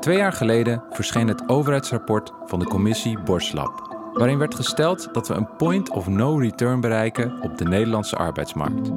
Twee 0.00 0.16
jaar 0.16 0.32
geleden 0.32 0.82
verscheen 0.90 1.28
het 1.28 1.48
overheidsrapport 1.48 2.32
van 2.44 2.58
de 2.58 2.64
commissie 2.64 3.18
Borslab, 3.18 3.96
waarin 4.12 4.38
werd 4.38 4.54
gesteld 4.54 5.08
dat 5.12 5.28
we 5.28 5.34
een 5.34 5.56
point 5.56 5.90
of 5.90 6.08
no 6.08 6.36
return 6.36 6.80
bereiken 6.80 7.42
op 7.42 7.58
de 7.58 7.64
Nederlandse 7.64 8.16
arbeidsmarkt. 8.16 8.90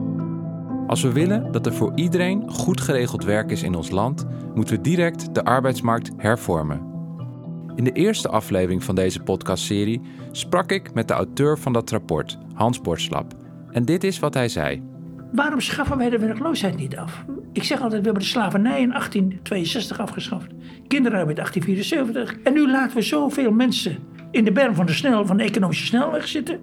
Als 0.87 1.01
we 1.01 1.11
willen 1.11 1.51
dat 1.51 1.65
er 1.65 1.73
voor 1.73 1.91
iedereen 1.95 2.49
goed 2.49 2.81
geregeld 2.81 3.23
werk 3.23 3.51
is 3.51 3.63
in 3.63 3.76
ons 3.76 3.90
land, 3.90 4.26
moeten 4.53 4.76
we 4.76 4.81
direct 4.81 5.35
de 5.35 5.44
arbeidsmarkt 5.44 6.12
hervormen. 6.17 6.90
In 7.76 7.83
de 7.83 7.92
eerste 7.92 8.29
aflevering 8.29 8.83
van 8.83 8.96
deze 8.96 9.20
podcastserie 9.20 10.02
sprak 10.31 10.72
ik 10.72 10.94
met 10.94 11.08
de 11.08 11.13
auteur 11.13 11.58
van 11.58 11.74
dat 11.74 11.90
rapport, 11.90 12.38
Hans 12.54 12.81
Borslab. 12.81 13.33
En 13.72 13.86
dit 13.86 14.04
is 14.04 14.20
wat 14.20 14.33
hij 14.33 14.49
zei. 14.49 14.83
Waarom 15.31 15.60
schaffen 15.60 15.97
wij 15.97 16.09
de 16.09 16.20
werkloosheid 16.20 16.76
niet 16.76 16.98
af? 16.98 17.26
Ik 17.54 17.63
zeg 17.63 17.81
altijd, 17.81 17.99
we 17.99 18.05
hebben 18.05 18.23
de 18.23 18.30
slavernij 18.30 18.81
in 18.81 18.90
1862 18.90 20.00
afgeschaft. 20.00 20.48
Kinderarbeid 20.88 21.36
1874. 21.36 22.44
En 22.44 22.54
nu 22.54 22.72
laten 22.72 22.96
we 22.96 23.02
zoveel 23.02 23.52
mensen 23.52 23.98
in 24.32 24.44
de 24.44 24.52
berm 24.52 24.76
van 24.76 24.86
de, 24.86 24.94
snel, 24.94 25.26
van 25.26 25.38
de 25.38 25.44
economische 25.44 25.86
snelweg 25.86 26.28
zitten. 26.28 26.59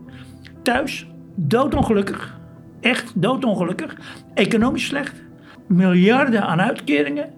Thuis, 0.62 1.06
doodongelukkig. 1.34 2.38
Echt 2.80 3.12
doodongelukkig. 3.14 3.96
Economisch 4.34 4.86
slecht. 4.86 5.22
Miljarden 5.66 6.42
aan 6.42 6.60
uitkeringen. 6.60 7.30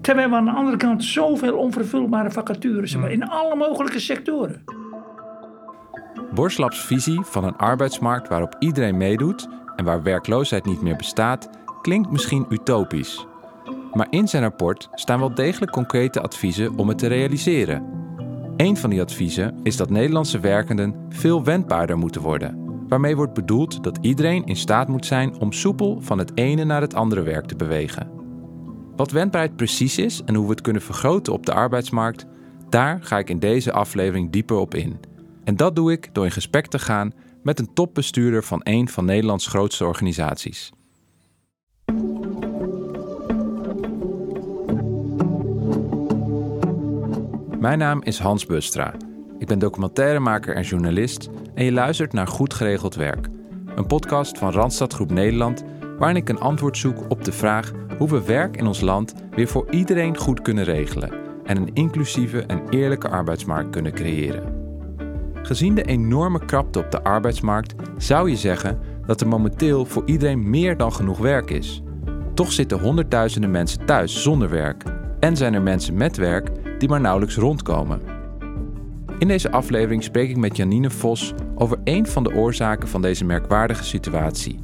Terwijl 0.00 0.28
we 0.28 0.36
aan 0.36 0.44
de 0.44 0.50
andere 0.50 0.76
kant 0.76 1.04
zoveel 1.04 1.56
onvervulbare 1.56 2.30
vacatures 2.30 2.92
hebben 2.92 3.10
in 3.10 3.28
alle 3.28 3.56
mogelijke 3.56 3.98
sectoren. 3.98 4.64
Borslabs 6.34 6.84
visie 6.84 7.20
van 7.20 7.44
een 7.44 7.56
arbeidsmarkt 7.56 8.28
waarop 8.28 8.56
iedereen 8.58 8.96
meedoet 8.96 9.48
en 9.76 9.84
waar 9.84 10.02
werkloosheid 10.02 10.64
niet 10.64 10.82
meer 10.82 10.96
bestaat, 10.96 11.50
klinkt 11.82 12.10
misschien 12.10 12.46
utopisch. 12.48 13.26
Maar 13.92 14.06
in 14.10 14.28
zijn 14.28 14.42
rapport 14.42 14.88
staan 14.94 15.18
wel 15.18 15.34
degelijk 15.34 15.72
concrete 15.72 16.20
adviezen 16.20 16.78
om 16.78 16.88
het 16.88 16.98
te 16.98 17.06
realiseren. 17.06 17.84
Een 18.56 18.76
van 18.76 18.90
die 18.90 19.00
adviezen 19.00 19.60
is 19.62 19.76
dat 19.76 19.90
Nederlandse 19.90 20.40
werkenden 20.40 20.94
veel 21.08 21.44
wendbaarder 21.44 21.98
moeten 21.98 22.22
worden. 22.22 22.60
Waarmee 22.88 23.16
wordt 23.16 23.34
bedoeld 23.34 23.84
dat 23.84 23.98
iedereen 24.00 24.44
in 24.44 24.56
staat 24.56 24.88
moet 24.88 25.06
zijn 25.06 25.40
om 25.40 25.52
soepel 25.52 26.00
van 26.00 26.18
het 26.18 26.32
ene 26.34 26.64
naar 26.64 26.80
het 26.80 26.94
andere 26.94 27.22
werk 27.22 27.46
te 27.46 27.56
bewegen. 27.56 28.10
Wat 28.96 29.10
wendbaarheid 29.10 29.56
precies 29.56 29.98
is 29.98 30.22
en 30.24 30.34
hoe 30.34 30.44
we 30.44 30.50
het 30.50 30.60
kunnen 30.60 30.82
vergroten 30.82 31.32
op 31.32 31.46
de 31.46 31.52
arbeidsmarkt, 31.52 32.26
daar 32.68 32.98
ga 33.02 33.18
ik 33.18 33.30
in 33.30 33.38
deze 33.38 33.72
aflevering 33.72 34.30
dieper 34.30 34.56
op 34.56 34.74
in. 34.74 35.00
En 35.44 35.56
dat 35.56 35.76
doe 35.76 35.92
ik 35.92 36.08
door 36.12 36.24
in 36.24 36.30
gesprek 36.30 36.66
te 36.66 36.78
gaan 36.78 37.12
met 37.42 37.58
een 37.58 37.72
topbestuurder 37.74 38.44
van 38.44 38.60
een 38.62 38.88
van 38.88 39.04
Nederlands 39.04 39.46
grootste 39.46 39.84
organisaties. 39.84 40.72
Mijn 47.60 47.78
naam 47.78 48.02
is 48.02 48.18
Hans 48.18 48.46
Bustra. 48.46 48.94
Ik 49.38 49.46
ben 49.46 49.58
documentairemaker 49.58 50.54
en 50.54 50.62
journalist 50.62 51.30
en 51.54 51.64
je 51.64 51.72
luistert 51.72 52.12
naar 52.12 52.26
Goed 52.26 52.54
Geregeld 52.54 52.94
Werk. 52.94 53.28
Een 53.74 53.86
podcast 53.86 54.38
van 54.38 54.52
Randstad 54.52 54.92
Groep 54.92 55.10
Nederland 55.10 55.64
waarin 55.98 56.16
ik 56.16 56.28
een 56.28 56.40
antwoord 56.40 56.76
zoek 56.78 57.04
op 57.08 57.24
de 57.24 57.32
vraag 57.32 57.72
hoe 57.98 58.08
we 58.08 58.24
werk 58.24 58.56
in 58.56 58.66
ons 58.66 58.80
land 58.80 59.14
weer 59.30 59.48
voor 59.48 59.70
iedereen 59.70 60.16
goed 60.16 60.42
kunnen 60.42 60.64
regelen 60.64 61.12
en 61.44 61.56
een 61.56 61.74
inclusieve 61.74 62.42
en 62.42 62.68
eerlijke 62.68 63.08
arbeidsmarkt 63.08 63.70
kunnen 63.70 63.92
creëren. 63.92 64.60
Gezien 65.42 65.74
de 65.74 65.84
enorme 65.84 66.44
krapte 66.44 66.78
op 66.78 66.90
de 66.90 67.02
arbeidsmarkt 67.02 67.74
zou 67.96 68.30
je 68.30 68.36
zeggen 68.36 68.78
dat 69.06 69.20
er 69.20 69.28
momenteel 69.28 69.84
voor 69.84 70.02
iedereen 70.06 70.50
meer 70.50 70.76
dan 70.76 70.92
genoeg 70.92 71.18
werk 71.18 71.50
is. 71.50 71.81
Toch 72.34 72.52
zitten 72.52 72.80
honderdduizenden 72.80 73.50
mensen 73.50 73.84
thuis 73.84 74.22
zonder 74.22 74.50
werk 74.50 74.84
en 75.20 75.36
zijn 75.36 75.54
er 75.54 75.62
mensen 75.62 75.94
met 75.94 76.16
werk 76.16 76.50
die 76.78 76.88
maar 76.88 77.00
nauwelijks 77.00 77.36
rondkomen. 77.36 78.00
In 79.18 79.28
deze 79.28 79.50
aflevering 79.50 80.02
spreek 80.02 80.30
ik 80.30 80.36
met 80.36 80.56
Janine 80.56 80.90
Vos 80.90 81.34
over 81.54 81.78
een 81.84 82.06
van 82.06 82.22
de 82.22 82.34
oorzaken 82.34 82.88
van 82.88 83.02
deze 83.02 83.24
merkwaardige 83.24 83.84
situatie. 83.84 84.58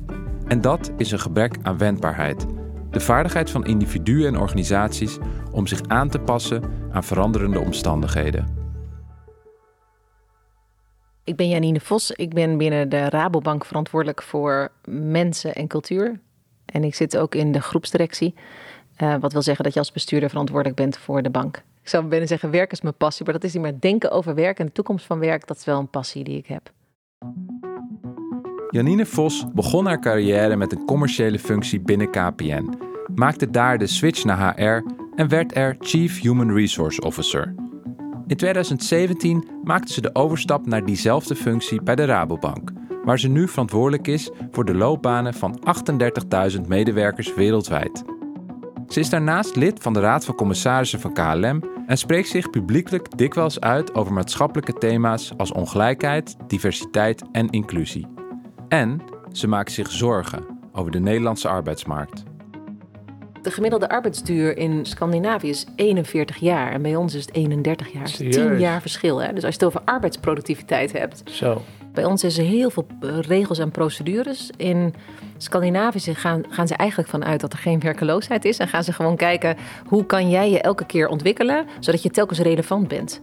En 0.46 0.60
dat 0.60 0.90
is 0.96 1.10
een 1.10 1.20
gebrek 1.20 1.56
aan 1.62 1.78
wendbaarheid. 1.78 2.46
De 2.90 3.00
vaardigheid 3.00 3.50
van 3.50 3.64
individuen 3.64 4.26
en 4.26 4.40
organisaties 4.40 5.18
om 5.52 5.66
zich 5.66 5.82
aan 5.86 6.08
te 6.08 6.18
passen 6.18 6.62
aan 6.90 7.04
veranderende 7.04 7.60
omstandigheden. 7.60 8.56
Ik 11.24 11.36
ben 11.36 11.48
Janine 11.48 11.80
Vos. 11.80 12.10
Ik 12.10 12.34
ben 12.34 12.58
binnen 12.58 12.88
de 12.88 13.08
Rabobank 13.08 13.64
verantwoordelijk 13.64 14.22
voor 14.22 14.72
mensen 14.84 15.54
en 15.54 15.66
cultuur. 15.66 16.20
En 16.72 16.84
ik 16.84 16.94
zit 16.94 17.16
ook 17.16 17.34
in 17.34 17.52
de 17.52 17.60
groepsdirectie. 17.60 18.34
Uh, 19.02 19.14
wat 19.20 19.32
wil 19.32 19.42
zeggen 19.42 19.64
dat 19.64 19.72
je 19.72 19.78
als 19.78 19.92
bestuurder 19.92 20.28
verantwoordelijk 20.28 20.76
bent 20.76 20.98
voor 20.98 21.22
de 21.22 21.30
bank. 21.30 21.62
Ik 21.82 21.88
zou 21.88 22.04
bijna 22.04 22.26
zeggen, 22.26 22.50
werk 22.50 22.72
is 22.72 22.80
mijn 22.80 22.94
passie. 22.94 23.24
Maar 23.24 23.34
dat 23.34 23.44
is 23.44 23.52
niet 23.52 23.62
meer 23.62 23.80
denken 23.80 24.10
over 24.10 24.34
werk 24.34 24.58
en 24.58 24.66
de 24.66 24.72
toekomst 24.72 25.06
van 25.06 25.18
werk. 25.18 25.46
Dat 25.46 25.56
is 25.56 25.64
wel 25.64 25.78
een 25.78 25.90
passie 25.90 26.24
die 26.24 26.36
ik 26.36 26.46
heb. 26.46 26.72
Janine 28.70 29.06
Vos 29.06 29.44
begon 29.54 29.86
haar 29.86 30.00
carrière 30.00 30.56
met 30.56 30.72
een 30.72 30.84
commerciële 30.84 31.38
functie 31.38 31.80
binnen 31.80 32.10
KPN. 32.10 32.78
Maakte 33.14 33.50
daar 33.50 33.78
de 33.78 33.86
switch 33.86 34.24
naar 34.24 34.56
HR 34.56 34.82
en 35.14 35.28
werd 35.28 35.56
er 35.56 35.76
Chief 35.78 36.20
Human 36.20 36.54
Resource 36.54 37.00
Officer. 37.00 37.54
In 38.26 38.36
2017 38.36 39.48
maakte 39.64 39.92
ze 39.92 40.00
de 40.00 40.14
overstap 40.14 40.66
naar 40.66 40.84
diezelfde 40.84 41.34
functie 41.34 41.82
bij 41.82 41.94
de 41.94 42.04
Rabobank, 42.04 42.72
waar 43.08 43.18
ze 43.18 43.28
nu 43.28 43.48
verantwoordelijk 43.48 44.06
is 44.06 44.30
voor 44.50 44.64
de 44.64 44.74
loopbanen 44.74 45.34
van 45.34 45.60
38.000 46.52 46.60
medewerkers 46.66 47.34
wereldwijd. 47.34 48.04
Ze 48.88 49.00
is 49.00 49.10
daarnaast 49.10 49.56
lid 49.56 49.82
van 49.82 49.92
de 49.92 50.00
Raad 50.00 50.24
van 50.24 50.34
Commissarissen 50.34 51.00
van 51.00 51.12
KLM 51.12 51.62
en 51.86 51.98
spreekt 51.98 52.28
zich 52.28 52.50
publiekelijk 52.50 53.18
dikwijls 53.18 53.60
uit 53.60 53.94
over 53.94 54.12
maatschappelijke 54.12 54.72
thema's 54.72 55.32
als 55.36 55.52
ongelijkheid, 55.52 56.36
diversiteit 56.46 57.22
en 57.32 57.50
inclusie. 57.50 58.06
En 58.68 59.00
ze 59.32 59.48
maakt 59.48 59.72
zich 59.72 59.90
zorgen 59.90 60.46
over 60.72 60.90
de 60.92 61.00
Nederlandse 61.00 61.48
arbeidsmarkt. 61.48 62.27
De 63.42 63.50
gemiddelde 63.50 63.88
arbeidsduur 63.88 64.56
in 64.56 64.86
Scandinavië 64.86 65.48
is 65.48 65.66
41 65.76 66.36
jaar 66.36 66.72
en 66.72 66.82
bij 66.82 66.96
ons 66.96 67.14
is 67.14 67.26
het 67.26 67.34
31 67.34 67.92
jaar. 67.92 68.08
Serieus? 68.08 68.34
10 68.34 68.58
jaar 68.58 68.80
verschil. 68.80 69.22
Hè? 69.22 69.32
Dus 69.32 69.44
als 69.44 69.54
je 69.54 69.64
het 69.64 69.64
over 69.64 69.80
arbeidsproductiviteit 69.84 70.92
hebt. 70.92 71.22
Zo. 71.24 71.62
Bij 71.92 72.04
ons 72.04 72.24
is 72.24 72.38
er 72.38 72.44
heel 72.44 72.70
veel 72.70 72.86
eh, 73.00 73.18
regels 73.20 73.58
en 73.58 73.70
procedures. 73.70 74.50
In 74.56 74.94
Scandinavië 75.36 76.14
gaan, 76.14 76.44
gaan 76.48 76.66
ze 76.66 76.74
eigenlijk 76.74 77.10
vanuit 77.10 77.40
dat 77.40 77.52
er 77.52 77.58
geen 77.58 77.80
werkeloosheid 77.80 78.44
is. 78.44 78.58
En 78.58 78.68
gaan 78.68 78.84
ze 78.84 78.92
gewoon 78.92 79.16
kijken 79.16 79.56
hoe 79.86 80.06
kan 80.06 80.30
jij 80.30 80.50
je 80.50 80.60
elke 80.60 80.86
keer 80.86 81.08
ontwikkelen, 81.08 81.66
zodat 81.80 82.02
je 82.02 82.10
telkens 82.10 82.38
relevant 82.38 82.88
bent. 82.88 83.20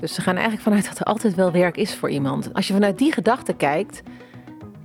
Dus 0.00 0.14
ze 0.14 0.20
gaan 0.20 0.34
eigenlijk 0.34 0.64
vanuit 0.64 0.88
dat 0.88 0.98
er 0.98 1.04
altijd 1.04 1.34
wel 1.34 1.52
werk 1.52 1.76
is 1.76 1.94
voor 1.94 2.10
iemand. 2.10 2.54
Als 2.54 2.66
je 2.66 2.72
vanuit 2.72 2.98
die 2.98 3.12
gedachte 3.12 3.52
kijkt, 3.52 4.02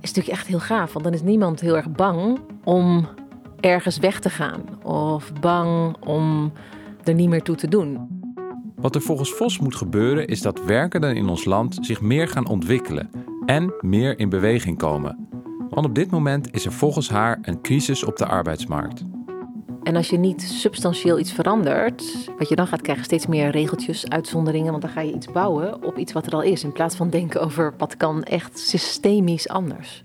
is 0.00 0.08
het 0.08 0.16
natuurlijk 0.16 0.28
echt 0.28 0.46
heel 0.46 0.60
gaaf. 0.60 0.92
Want 0.92 1.04
dan 1.04 1.14
is 1.14 1.22
niemand 1.22 1.60
heel 1.60 1.76
erg 1.76 1.90
bang 1.90 2.40
om 2.64 3.08
ergens 3.64 3.98
weg 3.98 4.20
te 4.20 4.30
gaan 4.30 4.62
of 4.82 5.32
bang 5.40 5.96
om 6.00 6.52
er 7.04 7.14
niet 7.14 7.28
meer 7.28 7.42
toe 7.42 7.56
te 7.56 7.68
doen. 7.68 8.22
Wat 8.76 8.94
er 8.94 9.00
volgens 9.00 9.32
Vos 9.32 9.58
moet 9.58 9.76
gebeuren 9.76 10.26
is 10.26 10.42
dat 10.42 10.64
werkenden 10.64 11.16
in 11.16 11.28
ons 11.28 11.44
land 11.44 11.78
zich 11.80 12.00
meer 12.00 12.28
gaan 12.28 12.48
ontwikkelen 12.48 13.10
en 13.46 13.74
meer 13.80 14.18
in 14.18 14.28
beweging 14.28 14.78
komen. 14.78 15.28
Want 15.70 15.86
op 15.86 15.94
dit 15.94 16.10
moment 16.10 16.54
is 16.54 16.64
er 16.64 16.72
volgens 16.72 17.08
haar 17.08 17.38
een 17.42 17.60
crisis 17.60 18.04
op 18.04 18.16
de 18.16 18.26
arbeidsmarkt. 18.26 19.02
En 19.82 19.96
als 19.96 20.08
je 20.08 20.18
niet 20.18 20.42
substantieel 20.42 21.18
iets 21.18 21.32
verandert, 21.32 22.30
wat 22.38 22.48
je 22.48 22.56
dan 22.56 22.66
gaat 22.66 22.80
krijgen, 22.80 23.04
steeds 23.04 23.26
meer 23.26 23.50
regeltjes, 23.50 24.08
uitzonderingen, 24.08 24.70
want 24.70 24.82
dan 24.82 24.90
ga 24.90 25.00
je 25.00 25.14
iets 25.14 25.32
bouwen 25.32 25.84
op 25.84 25.98
iets 25.98 26.12
wat 26.12 26.26
er 26.26 26.32
al 26.32 26.42
is, 26.42 26.64
in 26.64 26.72
plaats 26.72 26.96
van 26.96 27.10
denken 27.10 27.40
over 27.40 27.74
wat 27.78 27.96
kan 27.96 28.22
echt 28.22 28.58
systemisch 28.58 29.48
anders. 29.48 30.04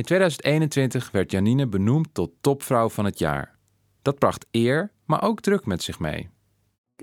In 0.00 0.06
2021 0.06 1.10
werd 1.10 1.30
Janine 1.30 1.66
benoemd 1.66 2.08
tot 2.12 2.30
topvrouw 2.40 2.88
van 2.88 3.04
het 3.04 3.18
jaar. 3.18 3.54
Dat 4.02 4.18
bracht 4.18 4.46
eer, 4.50 4.90
maar 5.04 5.22
ook 5.22 5.40
druk 5.40 5.66
met 5.66 5.82
zich 5.82 5.98
mee. 5.98 6.28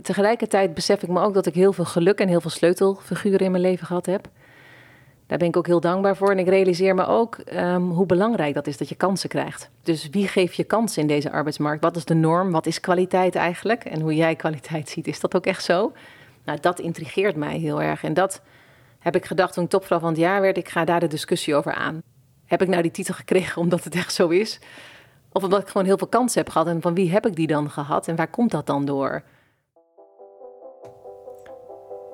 Tegelijkertijd 0.02 0.74
besef 0.74 1.04
ik 1.04 1.10
me 1.10 1.22
ook 1.22 1.34
dat 1.34 1.46
ik 1.46 1.54
heel 1.54 1.74
veel 1.74 1.86
geluk 1.86 2.20
en 2.20 2.28
heel 2.28 2.42
veel 2.42 2.50
sleutelfiguren 2.50 3.40
in 3.40 3.52
mijn 3.52 3.64
leven 3.64 3.88
gehad 3.88 4.06
heb. 4.06 4.30
Daar 5.28 5.38
ben 5.38 5.48
ik 5.48 5.58
ook 5.58 5.68
heel 5.68 5.80
dankbaar 5.80 6.18
voor. 6.18 6.32
En 6.32 6.40
ik 6.40 6.48
realiseer 6.48 6.96
me 6.96 7.06
ook 7.06 7.38
um, 7.54 7.90
hoe 7.90 8.06
belangrijk 8.06 8.54
dat 8.54 8.68
is 8.68 8.78
dat 8.78 8.90
je 8.90 8.96
kansen 8.96 9.30
krijgt. 9.30 9.70
Dus 9.84 10.10
wie 10.10 10.28
geeft 10.28 10.56
je 10.56 10.64
kansen 10.64 11.02
in 11.02 11.08
deze 11.08 11.32
arbeidsmarkt? 11.32 11.84
Wat 11.84 11.96
is 11.96 12.06
de 12.06 12.16
norm? 12.16 12.52
Wat 12.52 12.66
is 12.66 12.80
kwaliteit 12.80 13.36
eigenlijk? 13.36 13.84
En 13.84 14.02
hoe 14.02 14.16
jij 14.16 14.36
kwaliteit 14.36 14.90
ziet, 14.90 15.08
is 15.08 15.20
dat 15.20 15.36
ook 15.36 15.46
echt 15.46 15.64
zo? 15.64 15.92
Nou, 16.46 16.60
dat 16.62 16.80
intrigeert 16.80 17.36
mij 17.36 17.58
heel 17.58 17.82
erg. 17.82 18.04
En 18.04 18.14
dat 18.14 18.42
heb 19.00 19.16
ik 19.16 19.26
gedacht 19.26 19.54
toen 19.54 19.64
ik 19.64 19.70
topvrouw 19.70 20.00
van 20.00 20.10
het 20.10 20.18
jaar 20.18 20.42
werd. 20.42 20.58
Ik 20.58 20.70
ga 20.70 20.86
daar 20.86 21.00
de 21.00 21.08
discussie 21.08 21.56
over 21.56 21.74
aan. 21.74 22.02
Heb 22.48 22.62
ik 22.62 22.68
nou 22.68 22.82
die 22.82 22.92
titel 22.92 23.14
gekregen 23.14 23.62
omdat 23.62 23.84
het 23.84 23.96
echt 23.96 24.14
zo 24.14 24.28
is? 24.28 24.60
Of 25.32 25.44
omdat 25.44 25.62
ik 25.62 25.68
gewoon 25.68 25.88
heel 25.88 25.98
veel 25.98 26.08
kansen 26.08 26.42
heb 26.42 26.50
gehad. 26.50 26.68
En 26.68 26.82
van 26.82 26.94
wie 26.94 27.12
heb 27.12 27.26
ik 27.26 27.36
die 27.36 27.48
dan 27.48 27.70
gehad? 27.70 28.08
En 28.08 28.16
waar 28.16 28.30
komt 28.30 28.52
dat 28.52 28.66
dan 28.66 28.86
door? 28.86 29.24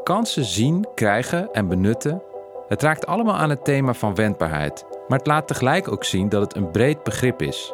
Kansen 0.03 0.45
zien, 0.45 0.87
krijgen 0.95 1.51
en 1.51 1.67
benutten. 1.67 2.21
Het 2.67 2.81
raakt 2.81 3.05
allemaal 3.05 3.35
aan 3.35 3.49
het 3.49 3.65
thema 3.65 3.93
van 3.93 4.15
wendbaarheid. 4.15 4.85
Maar 5.07 5.17
het 5.17 5.27
laat 5.27 5.47
tegelijk 5.47 5.91
ook 5.91 6.03
zien 6.03 6.29
dat 6.29 6.41
het 6.41 6.55
een 6.55 6.71
breed 6.71 7.03
begrip 7.03 7.41
is. 7.41 7.73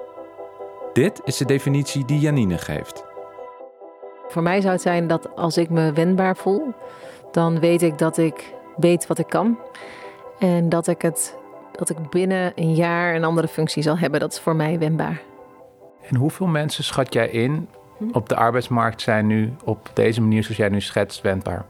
Dit 0.93 1.21
is 1.23 1.37
de 1.37 1.45
definitie 1.45 2.05
die 2.05 2.19
Janine 2.19 2.57
geeft. 2.57 3.03
Voor 4.27 4.43
mij 4.43 4.61
zou 4.61 4.73
het 4.73 4.81
zijn 4.81 5.07
dat 5.07 5.35
als 5.35 5.57
ik 5.57 5.69
me 5.69 5.93
wendbaar 5.93 6.35
voel, 6.35 6.73
dan 7.31 7.59
weet 7.59 7.81
ik 7.81 7.97
dat 7.97 8.17
ik 8.17 8.53
weet 8.77 9.07
wat 9.07 9.17
ik 9.17 9.27
kan. 9.27 9.57
En 10.39 10.69
dat 10.69 10.87
ik 10.87 11.01
het 11.01 11.37
dat 11.79 11.89
ik 11.89 12.09
binnen 12.09 12.51
een 12.55 12.75
jaar 12.75 13.15
een 13.15 13.23
andere 13.23 13.47
functie 13.47 13.83
zal 13.83 13.97
hebben. 13.97 14.19
Dat 14.19 14.31
is 14.31 14.39
voor 14.39 14.55
mij 14.55 14.79
wendbaar. 14.79 15.21
En 16.09 16.15
hoeveel 16.15 16.47
mensen 16.47 16.83
schat 16.83 17.13
jij 17.13 17.29
in 17.29 17.69
op 18.11 18.29
de 18.29 18.35
arbeidsmarkt 18.35 19.01
zijn 19.01 19.27
nu 19.27 19.53
op 19.63 19.91
deze 19.93 20.21
manier 20.21 20.43
zoals 20.43 20.57
jij 20.57 20.69
nu 20.69 20.81
schetst 20.81 21.21
wendbaar? 21.21 21.65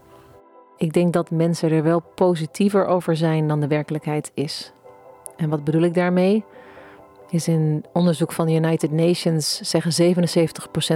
Ik 0.76 0.92
denk 0.92 1.12
dat 1.12 1.30
mensen 1.30 1.70
er 1.70 1.82
wel 1.82 2.02
positiever 2.14 2.86
over 2.86 3.16
zijn 3.16 3.48
dan 3.48 3.60
de 3.60 3.66
werkelijkheid 3.66 4.30
is. 4.34 4.72
En 5.36 5.48
wat 5.48 5.64
bedoel 5.64 5.82
ik 5.82 5.94
daarmee? 5.94 6.44
Is 7.30 7.48
in 7.48 7.84
onderzoek 7.92 8.32
van 8.32 8.46
de 8.46 8.52
United 8.52 8.90
Nations 8.90 9.60
zeggen 9.60 10.14
77% 10.14 10.16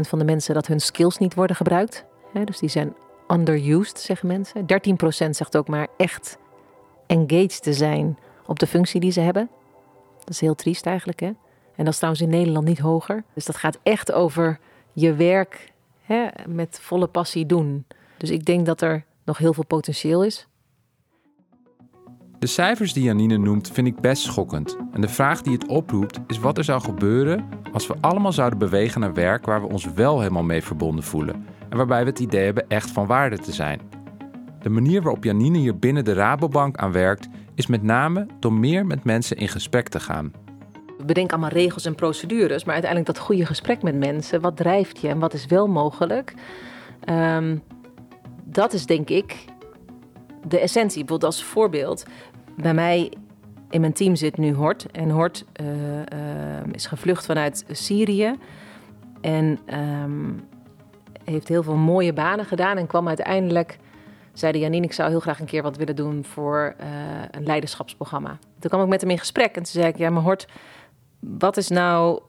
van 0.08 0.18
de 0.18 0.24
mensen 0.24 0.54
dat 0.54 0.66
hun 0.66 0.80
skills 0.80 1.18
niet 1.18 1.34
worden 1.34 1.56
gebruikt. 1.56 2.04
dus 2.44 2.58
die 2.58 2.68
zijn 2.68 2.94
underused, 3.28 3.98
zeggen 3.98 4.28
mensen. 4.28 4.66
13% 5.26 5.30
zegt 5.30 5.56
ook 5.56 5.68
maar 5.68 5.86
echt 5.96 6.38
engaged 7.06 7.62
te 7.62 7.72
zijn 7.72 8.18
op 8.46 8.58
de 8.58 8.66
functie 8.66 9.00
die 9.00 9.12
ze 9.12 9.20
hebben. 9.20 9.48
Dat 10.18 10.28
is 10.28 10.40
heel 10.40 10.54
triest 10.54 10.86
eigenlijk, 10.86 11.20
hè? 11.20 11.32
En 11.76 11.84
dat 11.84 11.92
is 11.92 11.96
trouwens 11.96 12.24
in 12.24 12.30
Nederland 12.30 12.66
niet 12.66 12.78
hoger. 12.78 13.24
Dus 13.34 13.44
dat 13.44 13.56
gaat 13.56 13.78
echt 13.82 14.12
over 14.12 14.58
je 14.92 15.14
werk 15.14 15.72
hè, 16.02 16.26
met 16.48 16.78
volle 16.82 17.06
passie 17.06 17.46
doen. 17.46 17.86
Dus 18.16 18.30
ik 18.30 18.44
denk 18.44 18.66
dat 18.66 18.80
er 18.80 19.04
nog 19.24 19.38
heel 19.38 19.54
veel 19.54 19.64
potentieel 19.66 20.24
is. 20.24 20.48
De 22.38 22.46
cijfers 22.46 22.92
die 22.92 23.02
Janine 23.02 23.36
noemt 23.36 23.70
vind 23.70 23.86
ik 23.86 24.00
best 24.00 24.22
schokkend. 24.22 24.76
En 24.92 25.00
de 25.00 25.08
vraag 25.08 25.42
die 25.42 25.52
het 25.52 25.66
oproept 25.66 26.20
is 26.26 26.38
wat 26.38 26.58
er 26.58 26.64
zou 26.64 26.80
gebeuren 26.80 27.48
als 27.72 27.86
we 27.86 27.94
allemaal 28.00 28.32
zouden 28.32 28.58
bewegen 28.58 29.00
naar 29.00 29.14
werk 29.14 29.46
waar 29.46 29.60
we 29.60 29.68
ons 29.68 29.92
wel 29.92 30.18
helemaal 30.18 30.42
mee 30.42 30.62
verbonden 30.62 31.04
voelen. 31.04 31.46
En 31.68 31.76
waarbij 31.76 32.04
we 32.04 32.10
het 32.10 32.18
idee 32.18 32.44
hebben 32.44 32.68
echt 32.68 32.90
van 32.90 33.06
waarde 33.06 33.38
te 33.38 33.52
zijn. 33.52 33.80
De 34.60 34.68
manier 34.70 35.02
waarop 35.02 35.24
Janine 35.24 35.58
hier 35.58 35.78
binnen 35.78 36.04
de 36.04 36.12
Rabobank 36.12 36.76
aan 36.76 36.92
werkt, 36.92 37.28
is 37.54 37.66
met 37.66 37.82
name 37.82 38.26
door 38.38 38.52
meer 38.52 38.86
met 38.86 39.04
mensen 39.04 39.36
in 39.36 39.48
gesprek 39.48 39.88
te 39.88 40.00
gaan. 40.00 40.32
We 40.98 41.04
bedenken 41.04 41.32
allemaal 41.32 41.58
regels 41.58 41.84
en 41.84 41.94
procedures, 41.94 42.64
maar 42.64 42.74
uiteindelijk 42.74 43.14
dat 43.14 43.24
goede 43.24 43.46
gesprek 43.46 43.82
met 43.82 43.94
mensen, 43.94 44.40
wat 44.40 44.56
drijft 44.56 45.00
je 45.00 45.08
en 45.08 45.18
wat 45.18 45.34
is 45.34 45.46
wel 45.46 45.68
mogelijk, 45.68 46.34
um, 47.08 47.62
dat 48.44 48.72
is 48.72 48.86
denk 48.86 49.08
ik 49.08 49.44
de 50.46 50.58
essentie. 50.58 50.98
Bijvoorbeeld 50.98 51.32
als 51.32 51.44
voorbeeld, 51.44 52.04
bij 52.56 52.74
mij 52.74 53.12
in 53.70 53.80
mijn 53.80 53.92
team 53.92 54.16
zit 54.16 54.36
nu 54.36 54.52
Hort. 54.52 54.86
En 54.90 55.10
Hort 55.10 55.44
uh, 55.60 55.66
uh, 55.66 56.02
is 56.72 56.86
gevlucht 56.86 57.26
vanuit 57.26 57.64
Syrië. 57.70 58.34
En 59.20 59.58
um, 60.04 60.40
heeft 61.24 61.48
heel 61.48 61.62
veel 61.62 61.76
mooie 61.76 62.12
banen 62.12 62.44
gedaan. 62.44 62.76
En 62.76 62.86
kwam 62.86 63.08
uiteindelijk, 63.08 63.78
zei 64.34 64.58
Janine, 64.58 64.84
ik 64.84 64.92
zou 64.92 65.10
heel 65.10 65.20
graag 65.20 65.40
een 65.40 65.46
keer 65.46 65.62
wat 65.62 65.76
willen 65.76 65.96
doen 65.96 66.24
voor 66.24 66.74
uh, 66.80 66.86
een 67.30 67.44
leiderschapsprogramma. 67.44 68.38
Toen 68.58 68.70
kwam 68.70 68.82
ik 68.82 68.88
met 68.88 69.00
hem 69.00 69.10
in 69.10 69.18
gesprek. 69.18 69.46
En 69.46 69.62
toen 69.62 69.64
zei 69.64 69.86
ik, 69.86 69.96
ja, 69.96 70.10
maar 70.10 70.22
Hort, 70.22 70.46
wat 71.20 71.56
is 71.56 71.68
nou, 71.68 72.20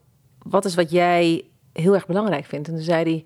wat 0.44 0.66
is 0.66 0.76
wat 0.76 0.92
jij 0.92 1.46
heel 1.74 1.94
erg 1.94 2.06
belangrijk 2.06 2.46
vindt? 2.46 2.68
En 2.68 2.74
toen 2.74 2.84
zei 2.84 3.04
hij, 3.04 3.24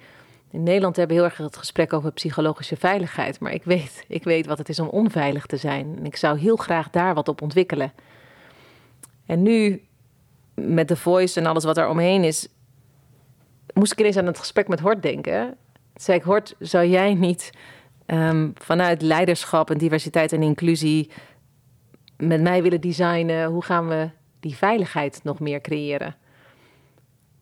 in 0.51 0.63
Nederland 0.63 0.95
hebben 0.95 1.15
we 1.15 1.21
heel 1.21 1.31
erg 1.31 1.37
het 1.39 1.57
gesprek 1.57 1.93
over 1.93 2.11
psychologische 2.11 2.75
veiligheid. 2.75 3.39
Maar 3.39 3.53
ik 3.53 3.63
weet, 3.63 4.05
ik 4.07 4.23
weet 4.23 4.45
wat 4.45 4.57
het 4.57 4.69
is 4.69 4.79
om 4.79 4.87
onveilig 4.87 5.45
te 5.45 5.57
zijn. 5.57 5.95
En 5.97 6.05
ik 6.05 6.15
zou 6.15 6.37
heel 6.37 6.55
graag 6.55 6.89
daar 6.89 7.13
wat 7.13 7.27
op 7.27 7.41
ontwikkelen. 7.41 7.93
En 9.25 9.41
nu, 9.41 9.83
met 10.53 10.87
de 10.87 10.95
voice 10.95 11.39
en 11.39 11.45
alles 11.45 11.63
wat 11.63 11.77
er 11.77 11.89
omheen 11.89 12.23
is, 12.23 12.47
moest 13.73 13.91
ik 13.91 13.99
ineens 13.99 14.17
aan 14.17 14.25
het 14.25 14.39
gesprek 14.39 14.67
met 14.67 14.79
Hort 14.79 15.01
denken. 15.01 15.45
Toen 15.45 16.03
zei 16.03 16.17
ik, 16.17 16.23
Hort, 16.23 16.55
zou 16.59 16.85
jij 16.85 17.13
niet 17.13 17.51
um, 18.11 18.53
vanuit 18.55 19.01
leiderschap 19.01 19.69
en 19.69 19.77
diversiteit 19.77 20.33
en 20.33 20.43
inclusie 20.43 21.11
met 22.17 22.41
mij 22.41 22.61
willen 22.61 22.81
designen? 22.81 23.45
Hoe 23.45 23.63
gaan 23.63 23.87
we 23.87 24.09
die 24.39 24.55
veiligheid 24.55 25.19
nog 25.23 25.39
meer 25.39 25.61
creëren? 25.61 26.15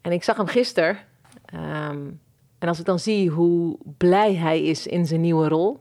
En 0.01 0.11
ik 0.11 0.23
zag 0.23 0.37
hem 0.37 0.47
gisteren. 0.47 0.97
Um, 1.53 2.19
en 2.59 2.67
als 2.67 2.79
ik 2.79 2.85
dan 2.85 2.99
zie 2.99 3.29
hoe 3.29 3.77
blij 3.97 4.35
hij 4.35 4.63
is 4.63 4.87
in 4.87 5.05
zijn 5.05 5.21
nieuwe 5.21 5.47
rol. 5.47 5.79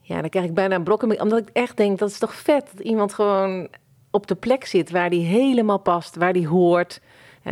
Ja, 0.00 0.20
dan 0.20 0.30
krijg 0.30 0.46
ik 0.46 0.54
bijna 0.54 0.74
een 0.74 0.84
brokken. 0.84 1.20
Omdat 1.20 1.38
ik 1.38 1.48
echt 1.52 1.76
denk, 1.76 1.98
dat 1.98 2.10
is 2.10 2.18
toch 2.18 2.34
vet 2.34 2.70
dat 2.74 2.86
iemand 2.86 3.14
gewoon 3.14 3.68
op 4.10 4.26
de 4.26 4.34
plek 4.34 4.64
zit 4.64 4.90
waar 4.90 5.08
hij 5.08 5.18
helemaal 5.18 5.78
past, 5.78 6.16
waar 6.16 6.32
hij 6.32 6.46
hoort. 6.46 7.00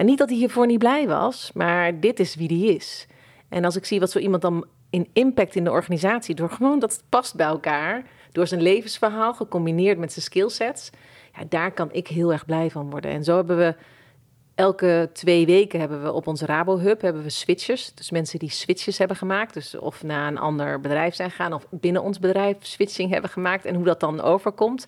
Niet 0.03 0.19
dat 0.19 0.29
hij 0.29 0.39
hiervoor 0.39 0.67
niet 0.67 0.79
blij 0.79 1.07
was, 1.07 1.51
maar 1.55 2.01
dit 2.01 2.21
is 2.21 2.35
wie 2.35 2.49
hij 2.49 2.75
is. 2.75 3.07
En 3.49 3.65
als 3.65 3.77
ik 3.77 3.85
zie 3.85 4.01
wat 4.01 4.11
zo 4.11 4.19
iemand 4.19 4.43
dan 4.43 4.67
in 4.93 5.09
impact 5.13 5.55
in 5.55 5.65
de 5.65 5.71
organisatie, 5.71 6.35
door 6.35 6.51
gewoon 6.51 6.79
dat 6.79 6.93
het 6.93 7.03
past 7.09 7.35
bij 7.35 7.47
elkaar, 7.47 8.05
door 8.33 8.47
zijn 8.47 8.63
levensverhaal 8.63 9.35
gecombineerd 9.35 9.99
met 9.99 10.13
zijn 10.13 10.25
skillsets, 10.25 10.91
ja, 11.35 11.45
daar 11.49 11.73
kan 11.73 11.89
ik 11.93 12.09
heel 12.09 12.33
erg 12.33 12.45
blij 12.45 12.71
van 12.71 12.91
worden. 12.91 13.11
En 13.11 13.25
zo 13.25 13.37
hebben 13.37 13.57
we 13.57 13.75
Elke 14.55 15.11
twee 15.13 15.47
weken 15.47 15.81
hebben 15.81 16.03
we 16.03 16.13
op 16.13 16.27
onze 16.27 16.47
Rabo 16.47 16.79
Hub 16.79 17.01
hebben 17.01 17.23
we 17.23 17.31
switches. 17.31 17.95
Dus 17.95 18.11
mensen 18.11 18.39
die 18.39 18.51
switches 18.51 18.99
hebben 18.99 19.17
gemaakt. 19.17 19.55
Dus 19.55 19.79
of 19.79 20.03
naar 20.03 20.29
een 20.29 20.39
ander 20.39 20.81
bedrijf 20.81 21.15
zijn 21.15 21.31
gegaan 21.31 21.53
of 21.53 21.67
binnen 21.71 22.03
ons 22.03 22.19
bedrijf 22.19 22.57
switching 22.61 23.11
hebben 23.11 23.31
gemaakt. 23.31 23.65
En 23.65 23.75
hoe 23.75 23.85
dat 23.85 24.01
dan 24.01 24.21
overkomt. 24.21 24.85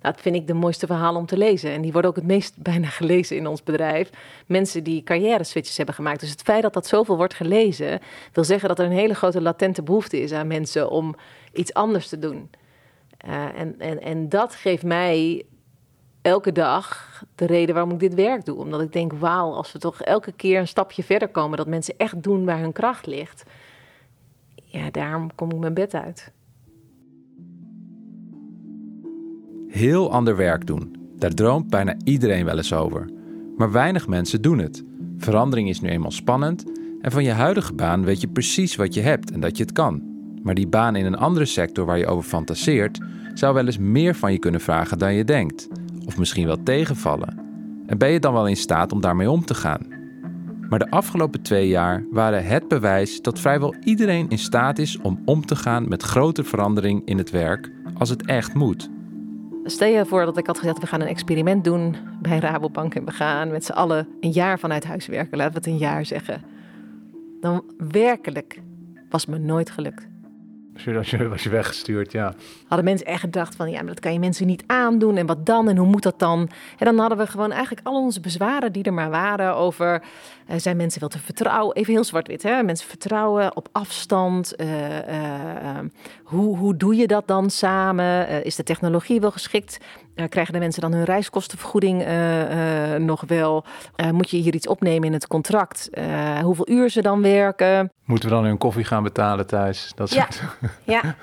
Dat 0.00 0.20
vind 0.20 0.36
ik 0.36 0.46
de 0.46 0.54
mooiste 0.54 0.86
verhalen 0.86 1.20
om 1.20 1.26
te 1.26 1.36
lezen. 1.36 1.70
En 1.70 1.82
die 1.82 1.92
worden 1.92 2.10
ook 2.10 2.16
het 2.16 2.26
meest 2.26 2.62
bijna 2.70 2.88
gelezen 2.88 3.36
in 3.36 3.46
ons 3.46 3.62
bedrijf. 3.62 4.10
Mensen 4.46 4.84
die 4.84 5.02
carrière 5.02 5.44
switches 5.44 5.76
hebben 5.76 5.94
gemaakt. 5.94 6.20
Dus 6.20 6.30
het 6.30 6.42
feit 6.42 6.62
dat 6.62 6.72
dat 6.72 6.86
zoveel 6.86 7.16
wordt 7.16 7.34
gelezen, 7.34 8.00
wil 8.32 8.44
zeggen 8.44 8.68
dat 8.68 8.78
er 8.78 8.84
een 8.84 8.92
hele 8.92 9.14
grote 9.14 9.40
latente 9.40 9.82
behoefte 9.82 10.20
is 10.20 10.32
aan 10.32 10.46
mensen 10.46 10.90
om 10.90 11.14
iets 11.52 11.74
anders 11.74 12.08
te 12.08 12.18
doen. 12.18 12.50
Uh, 13.28 13.58
en, 13.58 13.74
en, 13.78 14.02
en 14.02 14.28
dat 14.28 14.54
geeft 14.54 14.82
mij 14.82 15.44
elke 16.22 16.52
dag 16.52 17.22
de 17.34 17.46
reden 17.46 17.74
waarom 17.74 17.92
ik 17.92 17.98
dit 17.98 18.14
werk 18.14 18.44
doe. 18.44 18.58
Omdat 18.58 18.80
ik 18.80 18.92
denk, 18.92 19.12
wauw, 19.12 19.52
als 19.52 19.72
we 19.72 19.78
toch 19.78 20.02
elke 20.02 20.32
keer 20.32 20.58
een 20.58 20.68
stapje 20.68 21.02
verder 21.02 21.28
komen, 21.28 21.56
dat 21.56 21.66
mensen 21.66 21.94
echt 21.96 22.22
doen 22.22 22.44
waar 22.44 22.58
hun 22.58 22.72
kracht 22.72 23.06
ligt. 23.06 23.42
Ja, 24.54 24.90
daarom 24.90 25.34
kom 25.34 25.50
ik 25.50 25.58
mijn 25.58 25.74
bed 25.74 25.94
uit. 25.94 26.32
Heel 29.76 30.12
ander 30.12 30.36
werk 30.36 30.66
doen. 30.66 30.96
Daar 31.18 31.34
droomt 31.34 31.70
bijna 31.70 31.94
iedereen 32.04 32.44
wel 32.44 32.56
eens 32.56 32.72
over. 32.72 33.10
Maar 33.56 33.72
weinig 33.72 34.08
mensen 34.08 34.42
doen 34.42 34.58
het. 34.58 34.84
Verandering 35.18 35.68
is 35.68 35.80
nu 35.80 35.88
eenmaal 35.88 36.10
spannend 36.10 36.64
en 37.00 37.10
van 37.10 37.24
je 37.24 37.30
huidige 37.30 37.72
baan 37.72 38.04
weet 38.04 38.20
je 38.20 38.28
precies 38.28 38.76
wat 38.76 38.94
je 38.94 39.00
hebt 39.00 39.30
en 39.30 39.40
dat 39.40 39.56
je 39.56 39.62
het 39.62 39.72
kan. 39.72 40.02
Maar 40.42 40.54
die 40.54 40.66
baan 40.66 40.96
in 40.96 41.06
een 41.06 41.16
andere 41.16 41.44
sector 41.44 41.84
waar 41.84 41.98
je 41.98 42.06
over 42.06 42.28
fantaseert, 42.28 43.00
zou 43.34 43.54
wel 43.54 43.66
eens 43.66 43.78
meer 43.78 44.14
van 44.14 44.32
je 44.32 44.38
kunnen 44.38 44.60
vragen 44.60 44.98
dan 44.98 45.14
je 45.14 45.24
denkt 45.24 45.68
of 46.06 46.18
misschien 46.18 46.46
wel 46.46 46.62
tegenvallen? 46.62 47.38
En 47.86 47.98
ben 47.98 48.10
je 48.10 48.20
dan 48.20 48.32
wel 48.32 48.48
in 48.48 48.56
staat 48.56 48.92
om 48.92 49.00
daarmee 49.00 49.30
om 49.30 49.44
te 49.44 49.54
gaan? 49.54 49.86
Maar 50.68 50.78
de 50.78 50.90
afgelopen 50.90 51.42
twee 51.42 51.68
jaar 51.68 52.04
waren 52.10 52.46
het 52.46 52.68
bewijs 52.68 53.22
dat 53.22 53.40
vrijwel 53.40 53.74
iedereen 53.84 54.28
in 54.28 54.38
staat 54.38 54.78
is 54.78 54.98
om 54.98 55.22
om 55.24 55.46
te 55.46 55.56
gaan 55.56 55.88
met 55.88 56.02
grote 56.02 56.44
verandering 56.44 57.02
in 57.04 57.18
het 57.18 57.30
werk 57.30 57.70
als 57.98 58.08
het 58.08 58.26
echt 58.26 58.54
moet. 58.54 58.94
Stel 59.66 59.88
je 59.88 60.06
voor 60.06 60.24
dat 60.24 60.36
ik 60.36 60.46
had 60.46 60.58
gezegd: 60.58 60.78
we 60.78 60.86
gaan 60.86 61.00
een 61.00 61.06
experiment 61.06 61.64
doen 61.64 61.96
bij 62.20 62.38
Rabobank 62.38 62.94
en 62.94 63.04
we 63.04 63.10
gaan 63.10 63.50
met 63.50 63.64
z'n 63.64 63.72
allen 63.72 64.08
een 64.20 64.30
jaar 64.30 64.58
vanuit 64.58 64.84
huis 64.84 65.06
werken. 65.06 65.38
Laten 65.38 65.52
we 65.52 65.58
het 65.58 65.66
een 65.66 65.78
jaar 65.78 66.06
zeggen. 66.06 66.42
Dan 67.40 67.64
werkelijk 67.78 68.60
was 69.10 69.26
me 69.26 69.38
nooit 69.38 69.70
gelukt. 69.70 70.06
Als 70.96 71.10
je, 71.10 71.28
was 71.28 71.42
je 71.42 71.48
weggestuurd, 71.48 72.12
ja. 72.12 72.34
Hadden 72.66 72.84
mensen 72.84 73.06
echt 73.06 73.20
gedacht 73.20 73.56
van, 73.56 73.70
ja, 73.70 73.76
maar 73.76 73.86
dat 73.86 74.00
kan 74.00 74.12
je 74.12 74.18
mensen 74.18 74.46
niet 74.46 74.64
aandoen. 74.66 75.16
En 75.16 75.26
wat 75.26 75.46
dan? 75.46 75.68
En 75.68 75.76
hoe 75.76 75.86
moet 75.86 76.02
dat 76.02 76.18
dan? 76.18 76.48
En 76.78 76.84
dan 76.84 76.98
hadden 76.98 77.18
we 77.18 77.26
gewoon 77.26 77.52
eigenlijk 77.52 77.86
al 77.86 78.02
onze 78.02 78.20
bezwaren 78.20 78.72
die 78.72 78.84
er 78.84 78.94
maar 78.94 79.10
waren 79.10 79.54
over... 79.54 80.02
Uh, 80.50 80.56
zijn 80.56 80.76
mensen 80.76 81.00
wel 81.00 81.08
te 81.08 81.18
vertrouwen? 81.18 81.76
Even 81.76 81.92
heel 81.92 82.04
zwart-wit, 82.04 82.42
hè? 82.42 82.62
Mensen 82.62 82.88
vertrouwen 82.88 83.56
op 83.56 83.68
afstand. 83.72 84.54
Uh, 84.56 84.98
uh, 84.98 85.78
hoe, 86.22 86.56
hoe 86.56 86.76
doe 86.76 86.96
je 86.96 87.06
dat 87.06 87.26
dan 87.26 87.50
samen? 87.50 88.44
is 88.44 88.56
de 88.56 88.62
technologie 88.62 89.20
wel 89.20 89.30
geschikt? 89.30 89.78
Krijgen 90.28 90.52
de 90.52 90.58
mensen 90.58 90.82
dan 90.82 90.92
hun 90.92 91.04
reiskostenvergoeding 91.04 92.04
nog 92.98 93.24
wel? 93.26 93.64
moet 94.12 94.30
je 94.30 94.36
hier 94.36 94.54
iets 94.54 94.68
opnemen 94.68 95.06
in 95.06 95.12
het 95.12 95.26
contract? 95.26 95.90
hoeveel 96.42 96.68
uur 96.68 96.90
ze 96.90 97.02
dan 97.02 97.22
werken? 97.22 97.92
Moeten 98.04 98.28
we 98.28 98.34
dan 98.34 98.44
hun 98.44 98.58
koffie 98.58 98.84
gaan 98.84 99.02
betalen 99.02 99.46
thuis? 99.46 99.92
Dat 99.94 100.10
soort... 100.10 100.42
ja. 100.84 101.16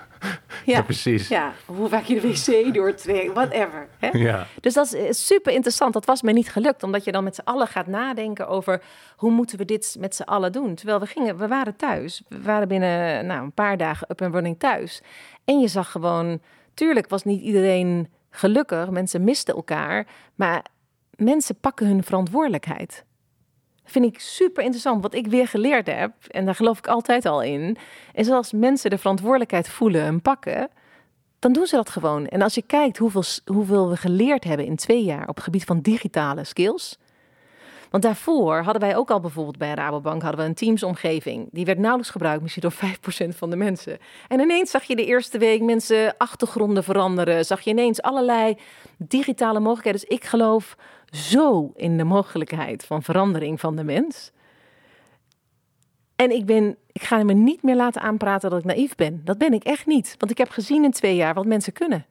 Ja, 0.65 0.81
precies. 0.81 1.27
Ja, 1.27 1.53
hoe 1.65 1.89
vaak 1.89 2.03
je 2.03 2.21
de 2.21 2.27
wc 2.27 2.73
doortrekt, 2.73 3.33
whatever. 3.33 3.87
Hè? 3.99 4.09
Ja. 4.11 4.47
Dus 4.61 4.73
dat 4.73 4.93
is 4.93 5.25
super 5.25 5.53
interessant. 5.53 5.93
Dat 5.93 6.05
was 6.05 6.21
me 6.21 6.31
niet 6.31 6.49
gelukt, 6.49 6.83
omdat 6.83 7.03
je 7.03 7.11
dan 7.11 7.23
met 7.23 7.35
z'n 7.35 7.41
allen 7.43 7.67
gaat 7.67 7.87
nadenken 7.87 8.47
over 8.47 8.81
hoe 9.15 9.31
moeten 9.31 9.57
we 9.57 9.65
dit 9.65 9.95
met 9.99 10.15
z'n 10.15 10.21
allen 10.21 10.51
doen. 10.51 10.75
Terwijl 10.75 10.99
we 10.99 11.05
gingen, 11.05 11.37
we 11.37 11.47
waren 11.47 11.75
thuis. 11.75 12.21
We 12.27 12.41
waren 12.41 12.67
binnen 12.67 13.25
nou, 13.25 13.43
een 13.43 13.51
paar 13.51 13.77
dagen 13.77 14.07
up 14.09 14.21
and 14.21 14.33
running 14.33 14.59
thuis. 14.59 15.01
En 15.45 15.59
je 15.59 15.67
zag 15.67 15.91
gewoon, 15.91 16.39
tuurlijk 16.73 17.09
was 17.09 17.23
niet 17.23 17.41
iedereen 17.41 18.07
gelukkig. 18.33 18.89
Mensen 18.89 19.23
misten 19.23 19.55
elkaar, 19.55 20.07
maar 20.35 20.65
mensen 21.15 21.55
pakken 21.59 21.87
hun 21.87 22.03
verantwoordelijkheid. 22.03 23.05
Vind 23.83 24.05
ik 24.05 24.19
super 24.19 24.63
interessant. 24.63 25.01
Wat 25.01 25.13
ik 25.13 25.27
weer 25.27 25.47
geleerd 25.47 25.87
heb, 25.87 26.11
en 26.27 26.45
daar 26.45 26.55
geloof 26.55 26.77
ik 26.77 26.87
altijd 26.87 27.25
al 27.25 27.41
in, 27.41 27.77
is 28.13 28.29
als 28.29 28.51
mensen 28.51 28.89
de 28.89 28.97
verantwoordelijkheid 28.97 29.69
voelen 29.69 30.01
en 30.01 30.21
pakken, 30.21 30.69
dan 31.39 31.53
doen 31.53 31.65
ze 31.65 31.75
dat 31.75 31.89
gewoon. 31.89 32.27
En 32.27 32.41
als 32.41 32.55
je 32.55 32.61
kijkt 32.61 32.97
hoeveel, 32.97 33.23
hoeveel 33.45 33.89
we 33.89 33.97
geleerd 33.97 34.43
hebben 34.43 34.65
in 34.65 34.75
twee 34.75 35.03
jaar 35.03 35.27
op 35.27 35.35
het 35.35 35.43
gebied 35.43 35.63
van 35.63 35.81
digitale 35.81 36.43
skills. 36.43 36.97
Want 37.93 38.05
daarvoor 38.05 38.55
hadden 38.55 38.81
wij 38.81 38.95
ook 38.95 39.11
al 39.11 39.19
bijvoorbeeld 39.19 39.57
bij 39.57 39.73
Rabobank 39.73 40.21
hadden 40.21 40.41
we 40.41 40.45
een 40.47 40.53
Teams-omgeving. 40.53 41.47
Die 41.51 41.65
werd 41.65 41.77
nauwelijks 41.77 42.11
gebruikt, 42.11 42.41
misschien 42.41 42.61
door 42.61 42.73
5% 43.33 43.37
van 43.37 43.49
de 43.49 43.55
mensen. 43.55 43.97
En 44.27 44.39
ineens 44.39 44.71
zag 44.71 44.83
je 44.83 44.95
de 44.95 45.05
eerste 45.05 45.37
week 45.37 45.61
mensen 45.61 46.17
achtergronden 46.17 46.83
veranderen. 46.83 47.45
Zag 47.45 47.61
je 47.61 47.69
ineens 47.69 48.01
allerlei 48.01 48.57
digitale 48.97 49.59
mogelijkheden. 49.59 49.99
Dus 49.99 50.09
ik 50.09 50.23
geloof 50.23 50.75
zo 51.11 51.71
in 51.75 51.97
de 51.97 52.03
mogelijkheid 52.03 52.85
van 52.85 53.03
verandering 53.03 53.59
van 53.59 53.75
de 53.75 53.83
mens. 53.83 54.31
En 56.15 56.31
ik, 56.31 56.45
ben, 56.45 56.77
ik 56.91 57.03
ga 57.03 57.23
me 57.23 57.33
niet 57.33 57.63
meer 57.63 57.75
laten 57.75 58.01
aanpraten 58.01 58.49
dat 58.49 58.59
ik 58.59 58.65
naïef 58.65 58.95
ben. 58.95 59.21
Dat 59.23 59.37
ben 59.37 59.53
ik 59.53 59.63
echt 59.63 59.85
niet. 59.85 60.15
Want 60.17 60.31
ik 60.31 60.37
heb 60.37 60.49
gezien 60.49 60.83
in 60.83 60.91
twee 60.91 61.15
jaar 61.15 61.33
wat 61.33 61.45
mensen 61.45 61.73
kunnen. 61.73 62.05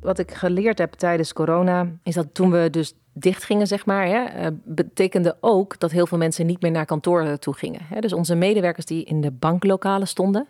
Wat 0.00 0.18
ik 0.18 0.30
geleerd 0.30 0.78
heb 0.78 0.92
tijdens 0.92 1.32
corona, 1.32 1.86
is 2.02 2.14
dat 2.14 2.34
toen 2.34 2.50
we 2.50 2.68
dus 2.70 2.94
dicht 3.12 3.44
gingen, 3.44 3.66
zeg 3.66 3.86
maar, 3.86 4.06
hè, 4.06 4.24
eh, 4.24 4.46
betekende 4.64 5.36
ook 5.40 5.78
dat 5.78 5.90
heel 5.90 6.06
veel 6.06 6.18
mensen 6.18 6.46
niet 6.46 6.62
meer 6.62 6.70
naar 6.70 6.86
kantoor 6.86 7.38
toe 7.38 7.54
gingen. 7.54 7.80
Hè. 7.84 8.00
Dus 8.00 8.12
onze 8.12 8.34
medewerkers 8.34 8.86
die 8.86 9.04
in 9.04 9.20
de 9.20 9.30
banklokalen 9.30 10.08
stonden, 10.08 10.46